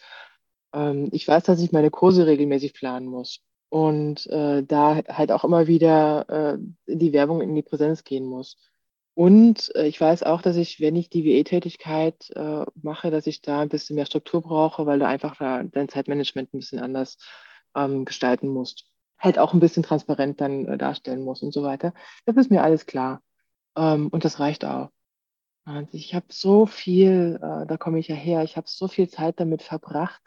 Ähm, 0.73 1.09
ich 1.11 1.27
weiß, 1.27 1.43
dass 1.43 1.59
ich 1.59 1.71
meine 1.71 1.89
Kurse 1.89 2.27
regelmäßig 2.27 2.73
planen 2.73 3.07
muss. 3.07 3.39
Und 3.69 4.27
äh, 4.27 4.63
da 4.63 5.01
halt 5.07 5.31
auch 5.31 5.43
immer 5.43 5.65
wieder 5.65 6.29
äh, 6.29 6.91
in 6.91 6.99
die 6.99 7.13
Werbung, 7.13 7.41
in 7.41 7.55
die 7.55 7.63
Präsenz 7.63 8.03
gehen 8.03 8.25
muss. 8.25 8.57
Und 9.15 9.71
ich 9.75 10.01
weiß 10.01 10.23
auch, 10.23 10.41
dass 10.41 10.55
ich, 10.55 10.79
wenn 10.79 10.95
ich 10.95 11.09
die 11.09 11.23
VA-Tätigkeit 11.23 12.31
mache, 12.81 13.11
dass 13.11 13.27
ich 13.27 13.41
da 13.41 13.59
ein 13.59 13.69
bisschen 13.69 13.95
mehr 13.95 14.07
Struktur 14.07 14.41
brauche, 14.41 14.85
weil 14.87 14.99
du 14.99 15.07
einfach 15.07 15.35
da 15.37 15.61
dein 15.63 15.87
Zeitmanagement 15.87 16.53
ein 16.53 16.59
bisschen 16.59 16.79
anders 16.79 17.17
ähm, 17.75 18.05
gestalten 18.05 18.47
musst. 18.47 18.85
Halt 19.19 19.39
auch 19.39 19.53
ein 19.53 19.59
bisschen 19.59 19.83
transparent 19.83 20.41
dann 20.41 20.65
äh, 20.65 20.77
darstellen 20.77 21.23
musst 21.23 21.43
und 21.43 21.53
so 21.53 21.63
weiter. 21.63 21.93
Das 22.25 22.35
ist 22.37 22.51
mir 22.51 22.63
alles 22.63 22.85
klar. 22.85 23.21
Ähm, 23.77 24.09
und 24.09 24.25
das 24.25 24.39
reicht 24.39 24.65
auch. 24.65 24.89
Und 25.65 25.93
ich 25.93 26.13
habe 26.13 26.25
so 26.29 26.65
viel, 26.65 27.39
äh, 27.41 27.65
da 27.65 27.77
komme 27.77 27.99
ich 27.99 28.09
ja 28.09 28.15
her, 28.15 28.43
ich 28.43 28.57
habe 28.57 28.67
so 28.67 28.87
viel 28.87 29.09
Zeit 29.09 29.39
damit 29.39 29.61
verbracht, 29.61 30.21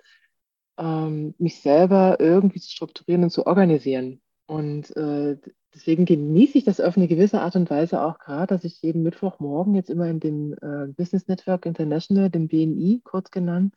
ähm, 0.78 1.34
mich 1.38 1.60
selber 1.60 2.18
irgendwie 2.20 2.60
zu 2.60 2.70
strukturieren 2.70 3.24
und 3.24 3.30
zu 3.30 3.46
organisieren. 3.46 4.22
Und 4.46 4.96
äh, 4.96 5.36
deswegen 5.74 6.04
genieße 6.04 6.58
ich 6.58 6.64
das 6.64 6.80
auf 6.80 6.96
eine 6.96 7.08
gewisse 7.08 7.40
Art 7.40 7.56
und 7.56 7.68
Weise 7.68 8.00
auch 8.02 8.18
gerade, 8.18 8.54
dass 8.54 8.64
ich 8.64 8.80
jeden 8.80 9.02
Mittwochmorgen 9.02 9.74
jetzt 9.74 9.90
immer 9.90 10.08
in 10.08 10.20
dem 10.20 10.52
äh, 10.54 10.86
Business 10.96 11.26
Network 11.26 11.66
International, 11.66 12.30
dem 12.30 12.48
BNI 12.48 13.00
kurz 13.02 13.30
genannt, 13.30 13.74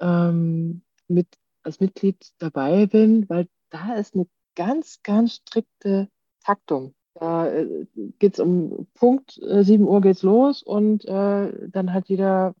ähm, 0.00 0.82
mit 1.08 1.28
als 1.62 1.80
Mitglied 1.80 2.32
dabei 2.38 2.86
bin, 2.86 3.28
weil 3.28 3.48
da 3.70 3.94
ist 3.94 4.14
eine 4.14 4.26
ganz, 4.54 5.00
ganz 5.02 5.36
strikte 5.36 6.08
Taktung. 6.44 6.94
Da 7.14 7.48
äh, 7.48 7.86
geht 8.18 8.34
es 8.34 8.40
um 8.40 8.86
Punkt 8.94 9.38
äh, 9.42 9.64
7 9.64 9.84
Uhr 9.88 10.00
geht's 10.00 10.22
los 10.22 10.62
und 10.62 11.04
äh, 11.04 11.68
dann 11.68 11.92
hat 11.92 12.08
jeder 12.08 12.54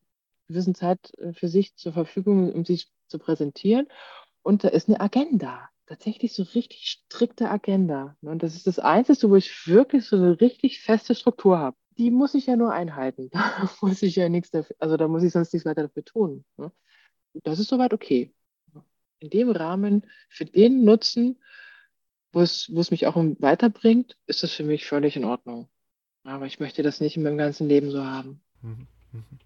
gewissen 0.48 0.74
Zeit 0.74 1.12
äh, 1.18 1.32
für 1.32 1.48
sich 1.48 1.76
zur 1.76 1.92
Verfügung, 1.92 2.52
um 2.52 2.64
sich 2.64 2.90
zu 3.06 3.18
präsentieren. 3.18 3.86
Und 4.42 4.64
da 4.64 4.68
ist 4.68 4.88
eine 4.88 5.00
Agenda. 5.00 5.68
Tatsächlich 5.88 6.34
so 6.34 6.42
richtig 6.42 6.86
strikte 6.86 7.50
Agenda. 7.50 8.14
Und 8.20 8.42
das 8.42 8.54
ist 8.54 8.66
das 8.66 8.78
Einzige, 8.78 9.30
wo 9.30 9.36
ich 9.36 9.66
wirklich 9.66 10.04
so 10.04 10.16
eine 10.16 10.38
richtig 10.38 10.82
feste 10.82 11.14
Struktur 11.14 11.58
habe. 11.58 11.78
Die 11.96 12.10
muss 12.10 12.34
ich 12.34 12.44
ja 12.44 12.56
nur 12.56 12.74
einhalten. 12.74 13.30
Da 13.32 13.70
muss 13.80 14.02
ich 14.02 14.14
ja 14.14 14.28
nichts 14.28 14.50
dafür, 14.50 14.76
also 14.78 14.98
da 14.98 15.08
muss 15.08 15.22
ich 15.22 15.32
sonst 15.32 15.54
nichts 15.54 15.64
weiter 15.64 15.84
dafür 15.84 16.04
tun. 16.04 16.44
Ne? 16.58 16.70
Das 17.42 17.58
ist 17.58 17.68
soweit 17.68 17.94
okay. 17.94 18.34
In 19.20 19.30
dem 19.30 19.50
Rahmen, 19.50 20.06
für 20.28 20.44
den 20.44 20.84
Nutzen, 20.84 21.38
wo 22.32 22.42
es, 22.42 22.68
wo 22.70 22.80
es 22.80 22.90
mich 22.90 23.06
auch 23.06 23.16
weiterbringt, 23.16 24.18
ist 24.26 24.42
das 24.42 24.52
für 24.52 24.64
mich 24.64 24.84
völlig 24.86 25.16
in 25.16 25.24
Ordnung. 25.24 25.70
Aber 26.22 26.44
ich 26.44 26.60
möchte 26.60 26.82
das 26.82 27.00
nicht 27.00 27.16
in 27.16 27.22
meinem 27.22 27.38
ganzen 27.38 27.66
Leben 27.66 27.90
so 27.90 28.04
haben. 28.04 28.42
Mhm. 28.60 28.86
mhm. 29.12 29.38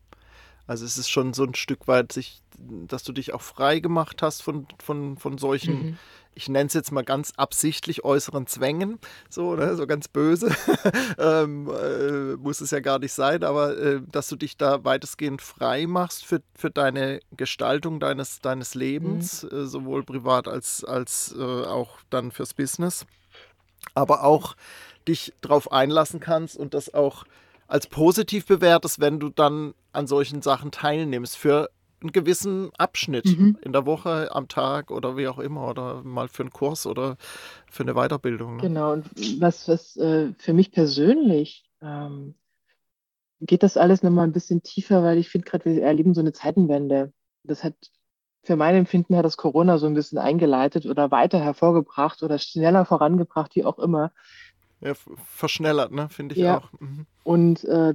Also 0.73 0.87
es 0.87 0.97
ist 0.97 1.11
schon 1.11 1.35
so 1.35 1.45
ein 1.45 1.55
Stück 1.55 1.87
weit, 1.87 2.13
sich, 2.13 2.41
dass 2.57 3.03
du 3.03 3.13
dich 3.13 3.35
auch 3.35 3.43
frei 3.43 3.79
gemacht 3.79 4.23
hast 4.23 4.43
von, 4.43 4.67
von, 4.83 5.19
von 5.19 5.37
solchen, 5.37 5.75
mhm. 5.75 5.99
ich 6.35 6.49
nenne 6.49 6.69
es 6.69 6.73
jetzt 6.73 6.93
mal 6.93 7.05
ganz 7.05 7.35
absichtlich 7.37 8.07
äußeren 8.07 8.47
Zwängen, 8.47 8.99
so, 9.29 9.55
ne, 9.55 9.77
so 9.77 9.87
ganz 9.87 10.09
böse. 10.09 10.51
ähm, 11.19 11.69
äh, 11.69 12.37
muss 12.37 12.63
es 12.63 12.71
ja 12.71 12.81
gar 12.81 13.01
nicht 13.01 13.13
sein, 13.13 13.45
aber 13.45 13.77
äh, 13.77 14.01
dass 14.11 14.29
du 14.29 14.37
dich 14.37 14.57
da 14.57 14.83
weitestgehend 14.83 15.43
frei 15.43 15.87
machst 15.87 16.25
für, 16.25 16.41
für 16.57 16.71
deine 16.71 17.21
Gestaltung 17.37 18.01
deines, 18.01 18.41
deines 18.41 18.75
Lebens, 18.75 19.43
mhm. 19.43 19.51
äh, 19.51 19.67
sowohl 19.67 20.05
privat 20.05 20.49
als, 20.49 20.85
als 20.85 21.35
äh, 21.39 21.43
auch 21.43 21.99
dann 22.09 22.31
fürs 22.31 22.55
Business. 22.55 23.05
Aber 23.93 24.25
auch 24.25 24.57
dich 25.07 25.35
darauf 25.43 25.71
einlassen 25.71 26.19
kannst 26.19 26.57
und 26.57 26.73
das 26.73 26.95
auch 26.95 27.27
als 27.73 27.87
positiv 27.87 28.45
bewertest, 28.45 29.01
wenn 29.01 29.19
du 29.19 29.31
dann 29.31 29.73
an 29.93 30.07
solchen 30.07 30.43
Sachen 30.43 30.73
teilnimmst 30.73 31.39
für 31.39 31.71
einen 32.03 32.13
gewissen 32.13 32.71
Abschnitt 32.77 33.25
mhm. 33.25 33.57
in 33.63 33.73
der 33.73 33.87
Woche, 33.87 34.29
am 34.33 34.47
Tag 34.47 34.91
oder 34.91 35.17
wie 35.17 35.27
auch 35.27 35.39
immer 35.39 35.71
oder 35.71 36.03
mal 36.03 36.29
für 36.29 36.43
einen 36.43 36.51
Kurs 36.51 36.87
oder 36.87 37.17
für 37.71 37.83
eine 37.83 37.95
Weiterbildung. 37.95 38.57
Ne? 38.57 38.63
Genau, 38.63 38.93
und 38.93 39.07
was, 39.41 39.69
was 39.69 39.97
äh, 39.97 40.35
für 40.37 40.53
mich 40.53 40.71
persönlich 40.71 41.65
ähm, 41.81 42.35
geht 43.41 43.63
das 43.63 43.79
alles 43.79 44.03
nochmal 44.03 44.27
ein 44.27 44.33
bisschen 44.33 44.63
tiefer, 44.63 45.03
weil 45.03 45.17
ich 45.17 45.31
finde 45.31 45.49
gerade, 45.49 45.65
wir 45.65 45.83
erleben 45.83 46.13
so 46.13 46.21
eine 46.21 46.35
Zeitenwende. 46.35 47.15
Das 47.43 47.65
hat 47.65 47.75
für 48.43 48.57
mein 48.57 48.75
Empfinden 48.75 49.17
hat 49.17 49.25
das 49.25 49.39
Corona 49.39 49.79
so 49.79 49.87
ein 49.87 49.95
bisschen 49.95 50.19
eingeleitet 50.19 50.85
oder 50.85 51.11
weiter 51.11 51.41
hervorgebracht 51.41 52.23
oder 52.23 52.39
schneller 52.39 52.85
vorangebracht, 52.85 53.57
wie 53.57 53.65
auch 53.65 53.79
immer. 53.79 54.13
Ja, 54.83 54.95
verschnellert, 54.95 55.93
ne, 55.93 56.09
finde 56.09 56.35
ich 56.35 56.41
ja. 56.41 56.59
auch. 56.59 56.73
Mhm. 56.81 57.07
Und 57.25 57.65
äh, 57.65 57.95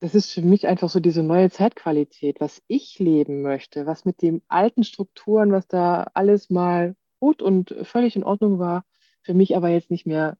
das 0.00 0.14
ist 0.16 0.32
für 0.32 0.42
mich 0.42 0.66
einfach 0.66 0.88
so 0.88 0.98
diese 0.98 1.22
neue 1.22 1.50
Zeitqualität, 1.50 2.40
was 2.40 2.62
ich 2.66 2.98
leben 2.98 3.42
möchte, 3.42 3.86
was 3.86 4.04
mit 4.04 4.20
den 4.20 4.42
alten 4.48 4.82
Strukturen, 4.82 5.52
was 5.52 5.68
da 5.68 6.10
alles 6.14 6.50
mal 6.50 6.96
gut 7.20 7.40
und 7.40 7.74
völlig 7.84 8.16
in 8.16 8.24
Ordnung 8.24 8.58
war, 8.58 8.84
für 9.22 9.34
mich 9.34 9.56
aber 9.56 9.68
jetzt 9.68 9.92
nicht 9.92 10.06
mehr, 10.06 10.38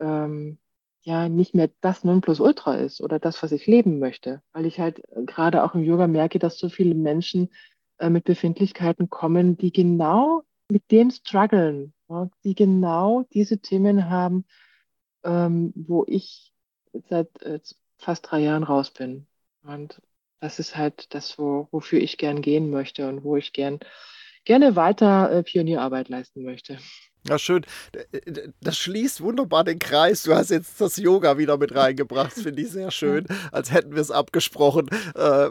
ähm, 0.00 0.58
ja, 1.02 1.28
nicht 1.28 1.54
mehr 1.54 1.68
das 1.82 2.04
Nonplusultra 2.04 2.76
ist 2.76 3.02
oder 3.02 3.18
das, 3.18 3.42
was 3.42 3.52
ich 3.52 3.66
leben 3.66 3.98
möchte. 3.98 4.40
Weil 4.52 4.64
ich 4.64 4.80
halt 4.80 5.02
äh, 5.10 5.24
gerade 5.26 5.64
auch 5.64 5.74
im 5.74 5.82
Yoga 5.82 6.06
merke, 6.06 6.38
dass 6.38 6.56
so 6.56 6.68
viele 6.70 6.94
Menschen 6.94 7.50
äh, 7.98 8.08
mit 8.08 8.24
Befindlichkeiten 8.24 9.10
kommen, 9.10 9.58
die 9.58 9.72
genau 9.72 10.42
mit 10.70 10.90
dem 10.90 11.10
strugglen, 11.10 11.92
ja, 12.08 12.30
die 12.44 12.54
genau 12.54 13.24
diese 13.34 13.58
Themen 13.58 14.08
haben, 14.08 14.46
ähm, 15.24 15.72
wo 15.74 16.04
ich 16.06 16.52
seit 17.08 17.42
äh, 17.42 17.60
fast 17.98 18.30
drei 18.30 18.40
Jahren 18.40 18.64
raus 18.64 18.90
bin. 18.90 19.26
Und 19.62 20.00
das 20.40 20.58
ist 20.58 20.76
halt 20.76 21.14
das, 21.14 21.38
wo, 21.38 21.68
wofür 21.70 22.00
ich 22.00 22.18
gern 22.18 22.42
gehen 22.42 22.70
möchte 22.70 23.08
und 23.08 23.24
wo 23.24 23.36
ich 23.36 23.52
gern, 23.52 23.78
gerne 24.44 24.76
weiter 24.76 25.30
äh, 25.30 25.42
Pionierarbeit 25.42 26.08
leisten 26.08 26.42
möchte. 26.42 26.78
Ja, 27.28 27.38
schön. 27.38 27.64
Das 28.60 28.76
schließt 28.78 29.20
wunderbar 29.20 29.62
den 29.62 29.78
Kreis. 29.78 30.24
Du 30.24 30.34
hast 30.34 30.50
jetzt 30.50 30.80
das 30.80 30.96
Yoga 30.96 31.38
wieder 31.38 31.56
mit 31.56 31.72
reingebracht. 31.72 32.32
Finde 32.32 32.62
ich 32.62 32.70
sehr 32.70 32.90
schön, 32.90 33.26
als 33.52 33.70
hätten 33.70 33.94
wir 33.94 34.02
es 34.02 34.10
abgesprochen. 34.10 34.88
Äh, 35.14 35.50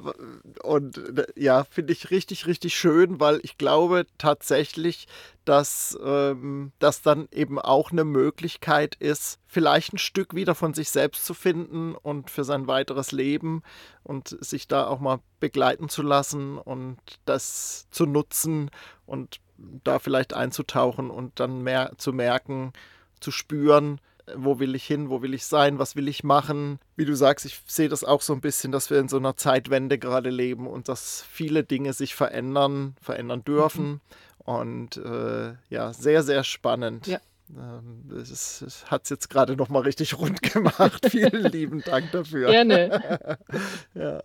und 0.63 0.97
äh, 0.97 1.27
ja, 1.37 1.63
finde 1.63 1.93
ich 1.93 2.11
richtig, 2.11 2.45
richtig 2.45 2.75
schön, 2.75 3.21
weil 3.21 3.39
ich 3.43 3.57
glaube 3.57 4.05
tatsächlich, 4.17 5.07
dass 5.45 5.97
ähm, 6.03 6.73
das 6.79 7.01
dann 7.01 7.29
eben 7.31 7.57
auch 7.57 7.91
eine 7.91 8.03
Möglichkeit 8.03 8.95
ist, 8.95 9.39
vielleicht 9.47 9.93
ein 9.93 9.97
Stück 9.97 10.35
wieder 10.35 10.55
von 10.55 10.73
sich 10.73 10.89
selbst 10.89 11.25
zu 11.25 11.33
finden 11.33 11.95
und 11.95 12.29
für 12.29 12.43
sein 12.43 12.67
weiteres 12.67 13.13
Leben 13.13 13.63
und 14.03 14.37
sich 14.41 14.67
da 14.67 14.87
auch 14.87 14.99
mal 14.99 15.19
begleiten 15.39 15.87
zu 15.87 16.01
lassen 16.01 16.57
und 16.57 16.99
das 17.25 17.87
zu 17.91 18.05
nutzen 18.05 18.69
und 19.05 19.39
da 19.83 19.99
vielleicht 19.99 20.33
einzutauchen 20.33 21.09
und 21.09 21.39
dann 21.39 21.61
mehr 21.61 21.93
zu 21.97 22.13
merken, 22.13 22.73
zu 23.19 23.31
spüren, 23.31 23.99
wo 24.35 24.59
will 24.59 24.75
ich 24.75 24.85
hin, 24.85 25.09
wo 25.09 25.21
will 25.21 25.33
ich 25.33 25.45
sein, 25.45 25.79
was 25.79 25.95
will 25.95 26.07
ich 26.07 26.23
machen. 26.23 26.79
Wie 26.95 27.05
du 27.05 27.15
sagst, 27.15 27.45
ich 27.45 27.61
sehe 27.65 27.89
das 27.89 28.03
auch 28.03 28.21
so 28.21 28.33
ein 28.33 28.41
bisschen, 28.41 28.71
dass 28.71 28.89
wir 28.89 28.99
in 28.99 29.09
so 29.09 29.17
einer 29.17 29.35
Zeitwende 29.35 29.97
gerade 29.97 30.29
leben 30.29 30.67
und 30.67 30.89
dass 30.89 31.23
viele 31.29 31.63
Dinge 31.63 31.93
sich 31.93 32.15
verändern, 32.15 32.95
verändern 33.01 33.43
dürfen. 33.43 34.01
Und 34.39 34.97
äh, 34.97 35.53
ja, 35.69 35.93
sehr, 35.93 36.23
sehr 36.23 36.43
spannend. 36.43 37.07
Ja. 37.07 37.19
Ähm, 37.55 38.03
das, 38.09 38.61
das 38.63 38.85
hat 38.89 39.03
es 39.03 39.09
jetzt 39.09 39.29
gerade 39.29 39.55
noch 39.55 39.69
mal 39.69 39.81
richtig 39.81 40.17
rund 40.17 40.41
gemacht. 40.41 41.05
Vielen 41.09 41.51
lieben 41.51 41.81
Dank 41.81 42.11
dafür. 42.11 42.49
Gerne. 42.49 43.37
ja. 43.93 44.23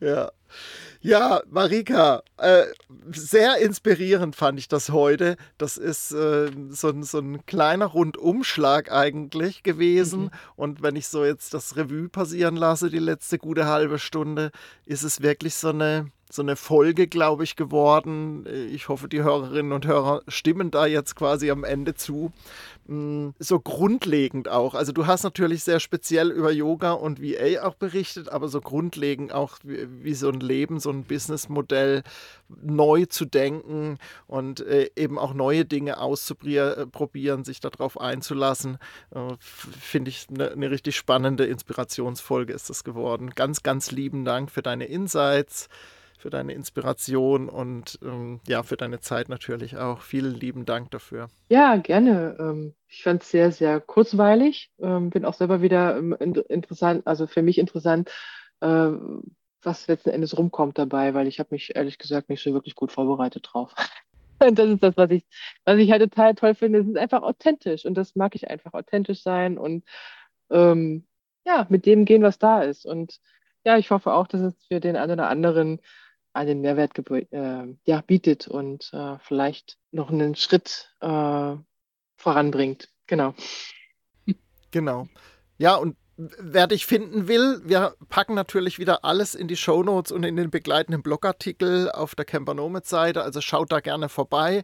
Ja. 0.00 0.30
Ja, 1.02 1.40
Marika, 1.48 2.22
äh, 2.36 2.64
sehr 3.10 3.56
inspirierend 3.58 4.36
fand 4.36 4.58
ich 4.58 4.68
das 4.68 4.90
heute. 4.90 5.36
Das 5.56 5.78
ist 5.78 6.12
äh, 6.12 6.50
so, 6.68 7.02
so, 7.02 7.18
ein 7.18 7.46
kleiner 7.46 7.86
Rundumschlag 7.86 8.92
eigentlich 8.92 9.62
gewesen. 9.62 10.24
Mhm. 10.24 10.30
Und 10.56 10.82
wenn 10.82 10.96
ich 10.96 11.08
so 11.08 11.24
jetzt 11.24 11.54
das 11.54 11.76
Revue 11.76 12.10
passieren 12.10 12.56
lasse, 12.56 12.90
die 12.90 12.98
letzte 12.98 13.38
gute 13.38 13.66
halbe 13.66 13.98
Stunde, 13.98 14.50
ist 14.84 15.02
es 15.02 15.22
wirklich 15.22 15.54
so 15.54 15.70
eine 15.70 16.10
so 16.32 16.42
eine 16.42 16.54
Folge, 16.54 17.08
glaube 17.08 17.42
ich, 17.42 17.56
geworden. 17.56 18.46
Ich 18.72 18.88
hoffe, 18.88 19.08
die 19.08 19.22
Hörerinnen 19.22 19.72
und 19.72 19.84
Hörer 19.86 20.22
stimmen 20.28 20.70
da 20.70 20.86
jetzt 20.86 21.16
quasi 21.16 21.50
am 21.50 21.64
Ende 21.64 21.94
zu. 21.94 22.32
Mm, 22.90 23.34
so 23.38 23.60
grundlegend 23.60 24.48
auch. 24.48 24.74
Also 24.74 24.90
du 24.90 25.06
hast 25.06 25.22
natürlich 25.22 25.62
sehr 25.62 25.78
speziell 25.78 26.32
über 26.32 26.50
Yoga 26.50 26.90
und 26.90 27.22
VA 27.22 27.62
auch 27.62 27.76
berichtet, 27.76 28.28
aber 28.28 28.48
so 28.48 28.60
grundlegend 28.60 29.32
auch, 29.32 29.58
wie, 29.62 29.86
wie 30.02 30.14
so 30.14 30.28
ein 30.28 30.40
Leben, 30.40 30.80
so 30.80 30.90
ein 30.90 31.04
Businessmodell 31.04 32.02
neu 32.48 33.04
zu 33.06 33.26
denken 33.26 33.98
und 34.26 34.58
äh, 34.66 34.90
eben 34.96 35.20
auch 35.20 35.34
neue 35.34 35.64
Dinge 35.64 36.00
auszuprobieren, 36.00 37.44
sich 37.44 37.60
darauf 37.60 38.00
einzulassen, 38.00 38.78
äh, 39.14 39.36
finde 39.38 40.08
ich 40.08 40.26
eine 40.28 40.56
ne 40.56 40.70
richtig 40.72 40.96
spannende 40.96 41.46
Inspirationsfolge 41.46 42.52
ist 42.52 42.70
das 42.70 42.82
geworden. 42.82 43.30
Ganz, 43.36 43.62
ganz 43.62 43.92
lieben 43.92 44.24
Dank 44.24 44.50
für 44.50 44.62
deine 44.62 44.86
Insights 44.86 45.68
für 46.20 46.30
deine 46.30 46.52
Inspiration 46.52 47.48
und 47.48 47.98
ähm, 48.02 48.40
ja, 48.46 48.62
für 48.62 48.76
deine 48.76 49.00
Zeit 49.00 49.28
natürlich 49.28 49.76
auch. 49.76 50.02
Vielen 50.02 50.34
lieben 50.34 50.66
Dank 50.66 50.90
dafür. 50.90 51.28
Ja, 51.48 51.76
gerne. 51.76 52.36
Ähm, 52.38 52.74
ich 52.86 53.02
fand 53.02 53.22
es 53.22 53.30
sehr, 53.30 53.52
sehr 53.52 53.80
kurzweilig. 53.80 54.70
Ähm, 54.80 55.10
bin 55.10 55.24
auch 55.24 55.34
selber 55.34 55.62
wieder 55.62 55.96
ähm, 55.96 56.12
interessant, 56.48 57.06
also 57.06 57.26
für 57.26 57.42
mich 57.42 57.58
interessant, 57.58 58.10
äh, 58.60 58.90
was 59.62 59.86
letzten 59.88 60.10
Endes 60.10 60.36
rumkommt 60.36 60.78
dabei, 60.78 61.14
weil 61.14 61.26
ich 61.26 61.38
habe 61.38 61.48
mich 61.52 61.74
ehrlich 61.74 61.98
gesagt 61.98 62.28
nicht 62.28 62.42
so 62.42 62.52
wirklich 62.52 62.74
gut 62.74 62.92
vorbereitet 62.92 63.48
drauf. 63.50 63.74
Und 64.42 64.58
das 64.58 64.70
ist 64.70 64.82
das, 64.82 64.96
was 64.96 65.10
ich, 65.10 65.24
was 65.64 65.78
ich 65.78 65.90
halt 65.90 66.02
total 66.02 66.34
toll 66.34 66.54
finde. 66.54 66.78
Es 66.80 66.86
ist 66.86 66.96
einfach 66.96 67.22
authentisch 67.22 67.84
und 67.84 67.92
das 67.92 68.16
mag 68.16 68.34
ich 68.34 68.48
einfach, 68.48 68.72
authentisch 68.72 69.22
sein 69.22 69.58
und 69.58 69.84
ähm, 70.50 71.06
ja, 71.44 71.66
mit 71.68 71.84
dem 71.84 72.06
gehen, 72.06 72.22
was 72.22 72.38
da 72.38 72.62
ist. 72.62 72.86
Und 72.86 73.20
ja, 73.64 73.76
ich 73.76 73.90
hoffe 73.90 74.12
auch, 74.12 74.26
dass 74.26 74.40
es 74.40 74.54
für 74.66 74.80
den 74.80 74.96
einen 74.96 75.12
oder 75.12 75.28
anderen 75.28 75.80
einen 76.32 76.60
Mehrwert 76.60 76.98
äh, 77.32 77.74
ja, 77.84 78.00
bietet 78.02 78.48
und 78.48 78.90
äh, 78.92 79.18
vielleicht 79.20 79.78
noch 79.90 80.10
einen 80.10 80.34
Schritt 80.34 80.94
äh, 81.00 81.56
voranbringt. 82.16 82.88
Genau. 83.06 83.34
Genau. 84.70 85.08
Ja, 85.58 85.74
und 85.74 85.96
wer 86.38 86.66
dich 86.66 86.86
finden 86.86 87.28
will, 87.28 87.62
wir 87.64 87.94
packen 88.08 88.34
natürlich 88.34 88.78
wieder 88.78 89.04
alles 89.04 89.34
in 89.34 89.48
die 89.48 89.56
Shownotes 89.56 90.12
und 90.12 90.24
in 90.24 90.36
den 90.36 90.50
begleitenden 90.50 91.02
Blogartikel 91.02 91.90
auf 91.90 92.14
der 92.14 92.24
Camper 92.24 92.54
Nomads 92.54 92.90
Seite. 92.90 93.22
Also 93.22 93.40
schaut 93.40 93.72
da 93.72 93.80
gerne 93.80 94.08
vorbei, 94.08 94.62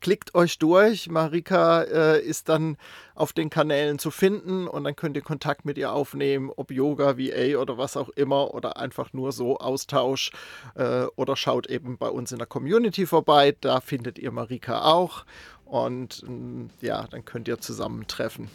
klickt 0.00 0.34
euch 0.34 0.58
durch. 0.58 1.08
Marika 1.08 1.82
äh, 1.82 2.20
ist 2.20 2.48
dann 2.48 2.76
auf 3.14 3.32
den 3.32 3.48
Kanälen 3.48 3.98
zu 3.98 4.10
finden 4.10 4.68
und 4.68 4.84
dann 4.84 4.96
könnt 4.96 5.16
ihr 5.16 5.22
Kontakt 5.22 5.64
mit 5.64 5.78
ihr 5.78 5.92
aufnehmen, 5.92 6.50
ob 6.54 6.70
Yoga, 6.70 7.16
VA 7.16 7.58
oder 7.58 7.78
was 7.78 7.96
auch 7.96 8.10
immer 8.10 8.52
oder 8.54 8.76
einfach 8.76 9.12
nur 9.12 9.32
so 9.32 9.58
Austausch 9.58 10.30
äh, 10.74 11.04
oder 11.16 11.36
schaut 11.36 11.68
eben 11.68 11.96
bei 11.96 12.08
uns 12.08 12.32
in 12.32 12.38
der 12.38 12.46
Community 12.46 13.06
vorbei. 13.06 13.56
Da 13.60 13.80
findet 13.80 14.18
ihr 14.18 14.30
Marika 14.30 14.82
auch 14.82 15.24
und 15.64 16.22
äh, 16.28 16.86
ja, 16.86 17.06
dann 17.08 17.24
könnt 17.24 17.48
ihr 17.48 17.58
zusammentreffen. 17.60 18.50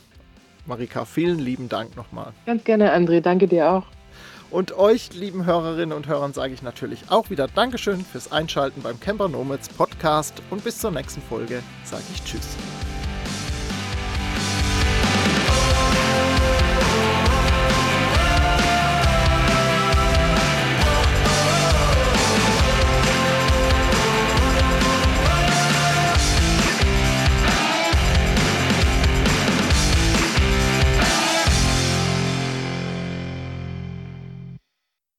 Marika, 0.66 1.06
vielen 1.06 1.40
lieben 1.40 1.70
Dank 1.70 1.96
nochmal. 1.96 2.34
Ganz 2.46 2.64
gerne, 2.64 2.94
André. 2.94 3.22
Danke 3.22 3.48
dir 3.48 3.70
auch. 3.70 3.86
Und 4.50 4.78
euch, 4.78 5.14
lieben 5.14 5.46
Hörerinnen 5.46 5.98
und 5.98 6.08
Hörern, 6.08 6.34
sage 6.34 6.54
ich 6.54 6.62
natürlich 6.62 7.10
auch 7.10 7.32
wieder 7.32 7.48
Dankeschön 7.48 8.06
fürs 8.06 8.32
Einschalten 8.32 8.84
beim 8.84 9.00
Camper 9.00 9.28
Nomads 9.28 9.68
Podcast 9.68 10.44
und 10.52 10.64
bis 10.64 10.78
zur 10.78 10.92
nächsten 10.92 11.24
Folge 11.24 11.64
sage 11.84 12.04
ich 12.14 12.24
Tschüss. 12.24 12.56